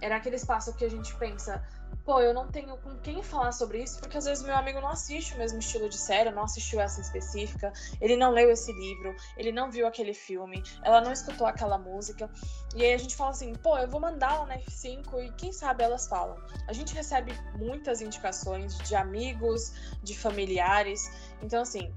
Era 0.00 0.16
aquele 0.16 0.36
espaço 0.36 0.74
que 0.76 0.84
a 0.84 0.90
gente 0.90 1.14
pensa, 1.16 1.62
pô, 2.04 2.20
eu 2.20 2.32
não 2.32 2.48
tenho 2.48 2.76
com 2.78 2.96
quem 3.00 3.22
falar 3.22 3.52
sobre 3.52 3.82
isso, 3.82 4.00
porque 4.00 4.16
às 4.16 4.24
vezes 4.24 4.42
meu 4.42 4.56
amigo 4.56 4.80
não 4.80 4.88
assiste 4.88 5.34
o 5.34 5.38
mesmo 5.38 5.58
estilo 5.58 5.88
de 5.88 5.98
série, 5.98 6.30
não 6.30 6.44
assistiu 6.44 6.80
essa 6.80 7.00
específica, 7.00 7.70
ele 8.00 8.16
não 8.16 8.30
leu 8.30 8.50
esse 8.50 8.72
livro, 8.72 9.14
ele 9.36 9.52
não 9.52 9.70
viu 9.70 9.86
aquele 9.86 10.14
filme, 10.14 10.62
ela 10.82 11.02
não 11.02 11.12
escutou 11.12 11.46
aquela 11.46 11.76
música. 11.76 12.30
E 12.74 12.82
aí 12.82 12.94
a 12.94 12.98
gente 12.98 13.14
fala 13.14 13.30
assim, 13.30 13.52
pô, 13.54 13.76
eu 13.76 13.88
vou 13.88 14.00
mandar 14.00 14.38
lá 14.38 14.46
na 14.46 14.58
F5 14.58 15.22
e 15.22 15.32
quem 15.32 15.52
sabe 15.52 15.84
elas 15.84 16.06
falam. 16.06 16.36
A 16.66 16.72
gente 16.72 16.94
recebe 16.94 17.32
muitas 17.56 18.00
indicações 18.00 18.78
de 18.78 18.94
amigos, 18.94 19.72
de 20.02 20.16
familiares. 20.16 21.10
Então, 21.42 21.60
assim, 21.60 21.94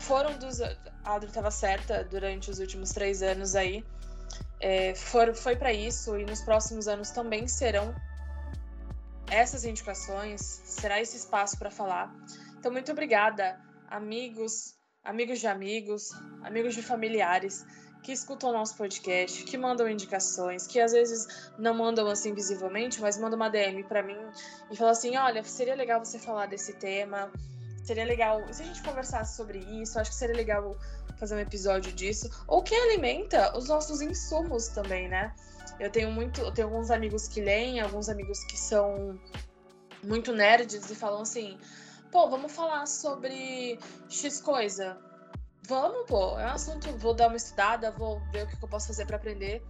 foram 0.00 0.36
dos. 0.38 0.60
A 0.60 0.76
Audrey 1.04 1.28
estava 1.28 1.50
certa 1.50 2.04
durante 2.04 2.50
os 2.50 2.58
últimos 2.58 2.90
três 2.90 3.22
anos 3.22 3.54
aí. 3.54 3.84
É, 4.58 4.94
for, 4.94 5.34
foi 5.34 5.54
para 5.54 5.72
isso 5.72 6.18
e 6.18 6.24
nos 6.24 6.40
próximos 6.40 6.88
anos 6.88 7.10
também 7.10 7.46
serão 7.46 7.94
essas 9.30 9.64
indicações, 9.64 10.40
será 10.64 11.00
esse 11.00 11.16
espaço 11.16 11.58
para 11.58 11.70
falar. 11.70 12.14
Então, 12.58 12.72
muito 12.72 12.90
obrigada, 12.92 13.60
amigos, 13.88 14.74
amigos 15.04 15.40
de 15.40 15.46
amigos, 15.46 16.10
amigos 16.42 16.74
de 16.74 16.82
familiares 16.82 17.64
que 18.02 18.12
escutam 18.12 18.50
o 18.50 18.52
nosso 18.52 18.76
podcast, 18.76 19.42
que 19.42 19.58
mandam 19.58 19.88
indicações, 19.88 20.64
que 20.64 20.78
às 20.78 20.92
vezes 20.92 21.50
não 21.58 21.74
mandam 21.74 22.06
assim 22.06 22.32
visivelmente, 22.32 23.00
mas 23.00 23.18
mandam 23.18 23.36
uma 23.36 23.48
DM 23.48 23.82
para 23.82 24.00
mim 24.00 24.18
e 24.70 24.76
falam 24.76 24.92
assim: 24.92 25.16
olha, 25.16 25.42
seria 25.42 25.74
legal 25.74 26.04
você 26.04 26.16
falar 26.16 26.46
desse 26.46 26.74
tema, 26.74 27.32
seria 27.82 28.04
legal 28.04 28.40
se 28.52 28.62
a 28.62 28.64
gente 28.64 28.80
conversasse 28.82 29.36
sobre 29.36 29.58
isso, 29.58 29.98
acho 29.98 30.10
que 30.10 30.16
seria 30.16 30.36
legal 30.36 30.76
fazer 31.18 31.34
um 31.34 31.40
episódio 31.40 31.92
disso, 31.92 32.30
ou 32.46 32.62
que 32.62 32.76
alimenta 32.76 33.56
os 33.58 33.68
nossos 33.68 34.00
insumos 34.00 34.68
também, 34.68 35.08
né? 35.08 35.34
Eu 35.78 35.90
tenho 35.90 36.10
muito, 36.10 36.40
eu 36.40 36.52
tenho 36.52 36.68
alguns 36.68 36.90
amigos 36.90 37.28
que 37.28 37.40
leem, 37.40 37.80
alguns 37.80 38.08
amigos 38.08 38.42
que 38.44 38.56
são 38.56 39.18
muito 40.02 40.32
nerds 40.32 40.90
e 40.90 40.94
falam 40.94 41.22
assim: 41.22 41.58
pô, 42.10 42.28
vamos 42.28 42.52
falar 42.52 42.86
sobre 42.86 43.78
X 44.08 44.40
coisa. 44.40 44.98
Vamos, 45.68 46.06
pô, 46.06 46.38
é 46.38 46.46
um 46.46 46.50
assunto, 46.50 46.96
vou 46.96 47.12
dar 47.12 47.26
uma 47.26 47.36
estudada, 47.36 47.90
vou 47.90 48.20
ver 48.30 48.44
o 48.44 48.46
que 48.46 48.62
eu 48.62 48.68
posso 48.68 48.86
fazer 48.86 49.04
para 49.04 49.16
aprender. 49.16 49.62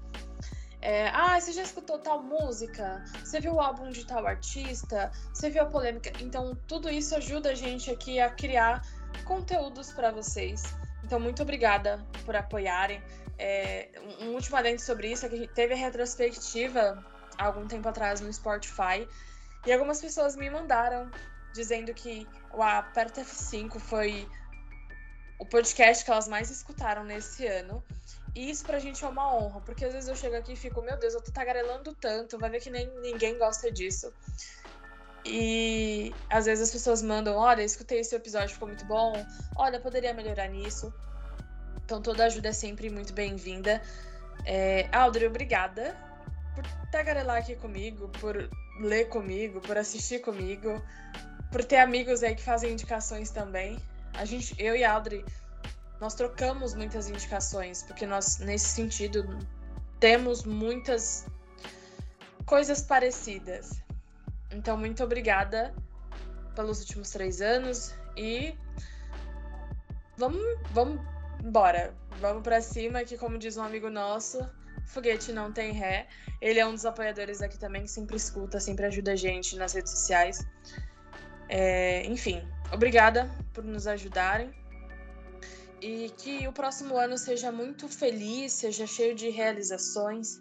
É, 0.83 1.09
ah, 1.09 1.41
você 1.41 1.53
já 1.53 1.63
escutou 1.63 1.99
tal 1.99 2.23
música? 2.23 3.03
Você 3.25 3.41
viu 3.41 3.55
o 3.55 3.61
álbum 3.61 3.91
de 3.91 4.07
tal 4.07 4.27
artista? 4.27 5.11
Você 5.33 5.51
viu 5.51 5.63
a 5.63 5.67
polêmica? 5.67 6.13
Então, 6.21 6.55
tudo 6.69 6.91
isso 6.91 7.17
ajuda 7.17 7.51
a 7.51 7.55
gente 7.55 7.91
aqui 7.91 8.21
a 8.21 8.31
criar 8.31 8.83
conteúdos 9.25 9.91
para 9.93 10.13
vocês. 10.13 10.63
Então, 11.03 11.19
muito 11.19 11.43
obrigada 11.43 12.05
por 12.25 12.37
apoiarem. 12.37 13.03
É, 13.39 13.91
um 14.21 14.33
último 14.33 14.57
adendo 14.57 14.81
sobre 14.81 15.13
isso 15.13 15.27
é 15.27 15.29
que 15.29 15.47
teve 15.49 15.75
a 15.75 15.77
retrospectiva 15.77 17.05
algum 17.39 17.67
tempo 17.67 17.89
atrás 17.89 18.21
no 18.21 18.33
Spotify 18.33 19.07
e 19.67 19.73
algumas 19.73 20.01
pessoas 20.01 20.37
me 20.37 20.49
mandaram 20.49 21.11
dizendo 21.53 21.93
que 21.93 22.27
o 22.53 22.63
Aperta 22.63 23.23
F5 23.23 23.79
foi 23.79 24.29
o 25.39 25.47
podcast 25.47 26.05
que 26.05 26.11
elas 26.11 26.29
mais 26.29 26.51
escutaram 26.51 27.05
nesse 27.05 27.47
ano. 27.47 27.83
E 28.35 28.51
isso 28.51 28.65
pra 28.65 28.79
gente 28.79 29.03
é 29.03 29.09
uma 29.09 29.35
honra, 29.35 29.61
porque 29.63 29.85
às 29.85 29.93
vezes 29.95 30.09
eu 30.09 30.15
chego 30.15 30.37
aqui 30.37 30.53
e 30.53 30.57
fico, 30.57 30.83
meu 30.83 30.97
Deus, 30.99 31.15
eu 31.15 31.23
tô 31.23 31.33
tagarelando 31.33 31.95
tanto, 31.95 32.39
vai 32.39 32.51
ver 32.51 32.61
que 32.61 32.69
nem 32.69 32.87
ninguém 33.01 33.39
gosta 33.39 33.73
disso. 33.73 34.13
E 35.25 36.15
às 36.29 36.45
vezes 36.45 36.69
as 36.69 36.73
pessoas 36.73 37.03
mandam, 37.03 37.35
olha, 37.37 37.63
escutei 37.63 38.01
esse 38.01 38.15
episódio, 38.15 38.53
ficou 38.53 38.69
muito 38.69 38.85
bom, 38.85 39.15
olha, 39.57 39.81
poderia 39.81 40.13
melhorar 40.13 40.49
nisso. 40.49 40.93
Então 41.87 42.03
toda 42.03 42.25
ajuda 42.25 42.49
é 42.49 42.53
sempre 42.53 42.91
muito 42.91 43.13
bem-vinda. 43.13 43.81
É, 44.45 44.89
Audrey, 44.91 45.29
obrigada 45.29 45.97
por 46.53 46.67
tagarelar 46.91 47.37
aqui 47.37 47.55
comigo, 47.55 48.09
por 48.21 48.51
ler 48.81 49.09
comigo, 49.09 49.61
por 49.61 49.79
assistir 49.79 50.21
comigo, 50.21 50.83
por 51.53 51.63
ter 51.63 51.77
amigos 51.77 52.25
aí 52.25 52.35
que 52.35 52.43
fazem 52.43 52.73
indicações 52.73 53.31
também. 53.31 53.79
A 54.15 54.25
gente, 54.25 54.53
eu 54.61 54.75
e 54.75 54.83
a 54.83 54.93
Audrey, 54.93 55.25
nós 56.01 56.15
trocamos 56.15 56.75
muitas 56.75 57.09
indicações, 57.09 57.85
porque 57.85 58.05
nós, 58.05 58.39
nesse 58.39 58.67
sentido, 58.67 59.39
temos 60.01 60.43
muitas 60.43 61.25
coisas 62.47 62.83
parecidas. 62.83 63.81
Então, 64.51 64.77
muito 64.77 65.05
obrigada 65.05 65.73
pelos 66.57 66.81
últimos 66.81 67.11
três 67.11 67.41
anos 67.41 67.95
e 68.17 68.59
vamos, 70.17 70.43
vamos 70.73 71.16
bora, 71.51 71.95
vamos 72.21 72.43
para 72.43 72.61
cima, 72.61 73.05
que 73.05 73.17
como 73.17 73.39
diz 73.39 73.57
um 73.57 73.63
amigo 73.63 73.89
nosso, 73.89 74.39
foguete 74.87 75.33
não 75.33 75.53
tem 75.53 75.73
ré. 75.73 76.07
Ele 76.41 76.59
é 76.59 76.67
um 76.67 76.73
dos 76.73 76.85
apoiadores 76.85 77.43
aqui 77.43 77.59
também, 77.59 77.83
que 77.83 77.91
sempre 77.91 78.17
escuta, 78.17 78.61
sempre 78.61 78.87
ajuda 78.87 79.13
a 79.13 79.17
gente 79.17 79.57
nas 79.57 79.73
redes 79.73 79.93
sociais. 79.93 80.47
É, 81.49 82.05
enfim, 82.07 82.43
obrigada 82.73 83.31
por 83.53 83.65
nos 83.65 83.87
ajudarem. 83.87 84.53
e 85.81 86.11
que 86.17 86.49
o 86.49 86.53
próximo 86.53 86.97
ano 86.97 87.19
seja 87.19 87.53
muito 87.53 87.89
feliz, 87.89 88.53
seja 88.53 88.87
cheio 88.87 89.15
de 89.15 89.29
realizações, 89.29 90.41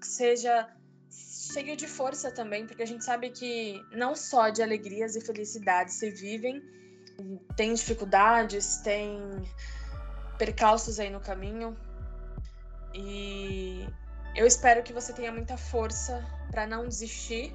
que 0.00 0.06
seja 0.06 0.68
cheio 1.10 1.76
de 1.76 1.86
força 1.86 2.30
também, 2.30 2.66
porque 2.66 2.82
a 2.82 2.86
gente 2.86 3.04
sabe 3.04 3.30
que 3.30 3.82
não 3.92 4.14
só 4.14 4.48
de 4.48 4.62
alegrias 4.62 5.16
e 5.16 5.20
felicidades 5.20 5.94
se 5.94 6.10
vivem, 6.10 6.62
tem 7.56 7.74
dificuldades, 7.74 8.78
tem 8.78 9.20
percalços 10.36 10.98
aí 10.98 11.10
no 11.10 11.20
caminho. 11.20 11.76
E 12.94 13.88
eu 14.34 14.46
espero 14.46 14.82
que 14.82 14.92
você 14.92 15.12
tenha 15.12 15.32
muita 15.32 15.56
força 15.56 16.24
para 16.50 16.66
não 16.66 16.86
desistir 16.88 17.54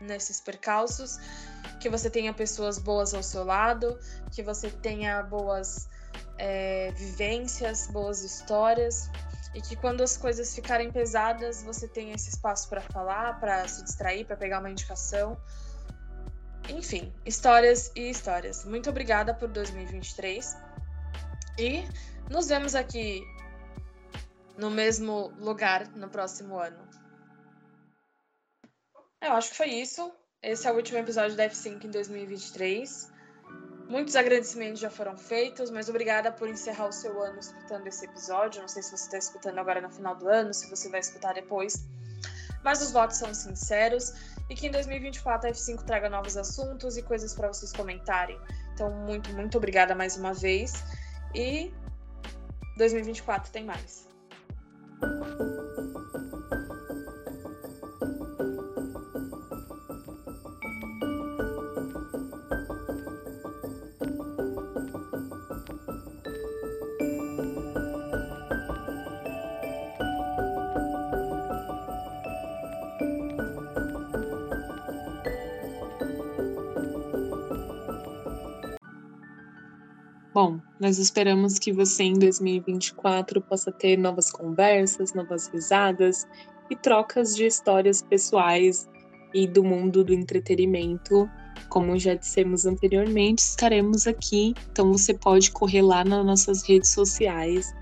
nesses 0.00 0.40
percalços, 0.40 1.18
que 1.80 1.88
você 1.88 2.10
tenha 2.10 2.32
pessoas 2.32 2.78
boas 2.78 3.14
ao 3.14 3.22
seu 3.22 3.44
lado, 3.44 3.98
que 4.30 4.42
você 4.42 4.70
tenha 4.70 5.22
boas 5.22 5.88
é, 6.38 6.90
vivências, 6.92 7.86
boas 7.86 8.22
histórias 8.22 9.10
e 9.54 9.60
que 9.62 9.74
quando 9.74 10.02
as 10.02 10.16
coisas 10.16 10.54
ficarem 10.54 10.90
pesadas 10.90 11.62
você 11.62 11.88
tenha 11.88 12.14
esse 12.14 12.28
espaço 12.28 12.68
para 12.68 12.82
falar, 12.82 13.40
para 13.40 13.66
se 13.66 13.82
distrair, 13.84 14.24
para 14.26 14.36
pegar 14.36 14.60
uma 14.60 14.70
indicação. 14.70 15.40
Enfim, 16.68 17.12
histórias 17.24 17.90
e 17.94 18.10
histórias. 18.10 18.64
Muito 18.64 18.90
obrigada 18.90 19.32
por 19.32 19.48
2023 19.48 20.65
e 21.58 21.84
nos 22.30 22.48
vemos 22.48 22.74
aqui 22.74 23.22
no 24.56 24.70
mesmo 24.70 25.32
lugar 25.38 25.88
no 25.88 26.08
próximo 26.08 26.58
ano. 26.58 26.86
Eu 29.22 29.32
acho 29.32 29.50
que 29.50 29.56
foi 29.56 29.68
isso. 29.68 30.12
Esse 30.42 30.68
é 30.68 30.72
o 30.72 30.76
último 30.76 30.98
episódio 30.98 31.36
da 31.36 31.48
F5 31.48 31.84
em 31.84 31.90
2023. 31.90 33.10
Muitos 33.88 34.16
agradecimentos 34.16 34.80
já 34.80 34.90
foram 34.90 35.16
feitos, 35.16 35.70
mas 35.70 35.88
obrigada 35.88 36.30
por 36.32 36.48
encerrar 36.48 36.88
o 36.88 36.92
seu 36.92 37.22
ano 37.22 37.38
escutando 37.38 37.86
esse 37.86 38.04
episódio. 38.04 38.60
Não 38.60 38.68
sei 38.68 38.82
se 38.82 38.90
você 38.90 39.04
está 39.04 39.18
escutando 39.18 39.58
agora 39.58 39.80
no 39.80 39.90
final 39.90 40.14
do 40.16 40.28
ano, 40.28 40.52
se 40.52 40.68
você 40.68 40.88
vai 40.88 41.00
escutar 41.00 41.34
depois. 41.34 41.86
Mas 42.62 42.82
os 42.82 42.90
votos 42.90 43.16
são 43.16 43.32
sinceros 43.32 44.12
e 44.50 44.54
que 44.54 44.66
em 44.66 44.70
2024 44.70 45.48
a 45.48 45.52
F5 45.52 45.84
traga 45.84 46.10
novos 46.10 46.36
assuntos 46.36 46.96
e 46.96 47.02
coisas 47.02 47.32
para 47.32 47.48
vocês 47.48 47.72
comentarem. 47.72 48.38
Então, 48.74 48.90
muito, 48.90 49.32
muito 49.34 49.56
obrigada 49.56 49.94
mais 49.94 50.16
uma 50.16 50.34
vez. 50.34 50.72
E 51.36 51.70
2024 52.78 53.52
tem 53.52 53.64
mais. 53.64 54.08
Nós 80.86 80.98
esperamos 80.98 81.58
que 81.58 81.72
você 81.72 82.04
em 82.04 82.12
2024 82.12 83.40
possa 83.40 83.72
ter 83.72 83.98
novas 83.98 84.30
conversas, 84.30 85.12
novas 85.12 85.48
risadas 85.48 86.28
e 86.70 86.76
trocas 86.76 87.34
de 87.34 87.44
histórias 87.44 88.02
pessoais 88.02 88.88
e 89.34 89.48
do 89.48 89.64
mundo 89.64 90.04
do 90.04 90.14
entretenimento. 90.14 91.28
Como 91.68 91.98
já 91.98 92.14
dissemos 92.14 92.66
anteriormente, 92.66 93.40
estaremos 93.40 94.06
aqui, 94.06 94.54
então 94.70 94.92
você 94.92 95.12
pode 95.12 95.50
correr 95.50 95.82
lá 95.82 96.04
nas 96.04 96.24
nossas 96.24 96.62
redes 96.62 96.90
sociais 96.90 97.74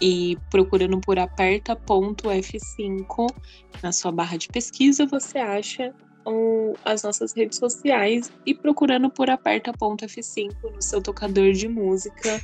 e 0.00 0.38
procurando 0.48 1.00
por 1.00 1.18
aperta.f5 1.18 3.34
na 3.82 3.90
sua 3.90 4.12
barra 4.12 4.36
de 4.36 4.46
pesquisa, 4.46 5.06
você 5.06 5.38
acha 5.38 5.92
as 6.84 7.02
nossas 7.02 7.32
redes 7.32 7.58
sociais 7.58 8.30
e 8.46 8.54
procurando 8.54 9.10
por 9.10 9.28
aperta.f5 9.28 10.74
no 10.74 10.82
seu 10.82 11.02
tocador 11.02 11.52
de 11.52 11.68
música, 11.68 12.40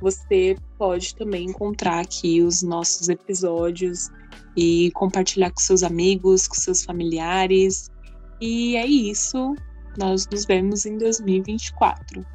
você 0.00 0.56
pode 0.76 1.14
também 1.14 1.46
encontrar 1.46 2.00
aqui 2.00 2.42
os 2.42 2.62
nossos 2.62 3.08
episódios 3.08 4.10
e 4.56 4.90
compartilhar 4.92 5.50
com 5.50 5.60
seus 5.60 5.82
amigos, 5.82 6.48
com 6.48 6.54
seus 6.54 6.84
familiares. 6.84 7.90
E 8.40 8.76
é 8.76 8.84
isso. 8.84 9.54
Nós 9.96 10.26
nos 10.26 10.44
vemos 10.44 10.84
em 10.84 10.98
2024. 10.98 12.26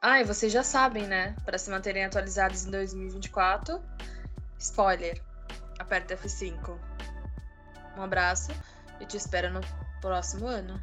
Ah, 0.00 0.20
e 0.20 0.24
vocês 0.24 0.52
já 0.52 0.62
sabem, 0.62 1.06
né? 1.06 1.34
Para 1.44 1.58
se 1.58 1.68
manterem 1.68 2.04
atualizados 2.04 2.64
em 2.64 2.70
2024, 2.70 3.80
spoiler, 4.56 5.20
aperta 5.78 6.16
F5. 6.16 6.78
Um 7.96 8.02
abraço 8.02 8.52
e 9.00 9.06
te 9.06 9.16
espero 9.16 9.50
no 9.50 9.60
próximo 10.00 10.46
ano. 10.46 10.80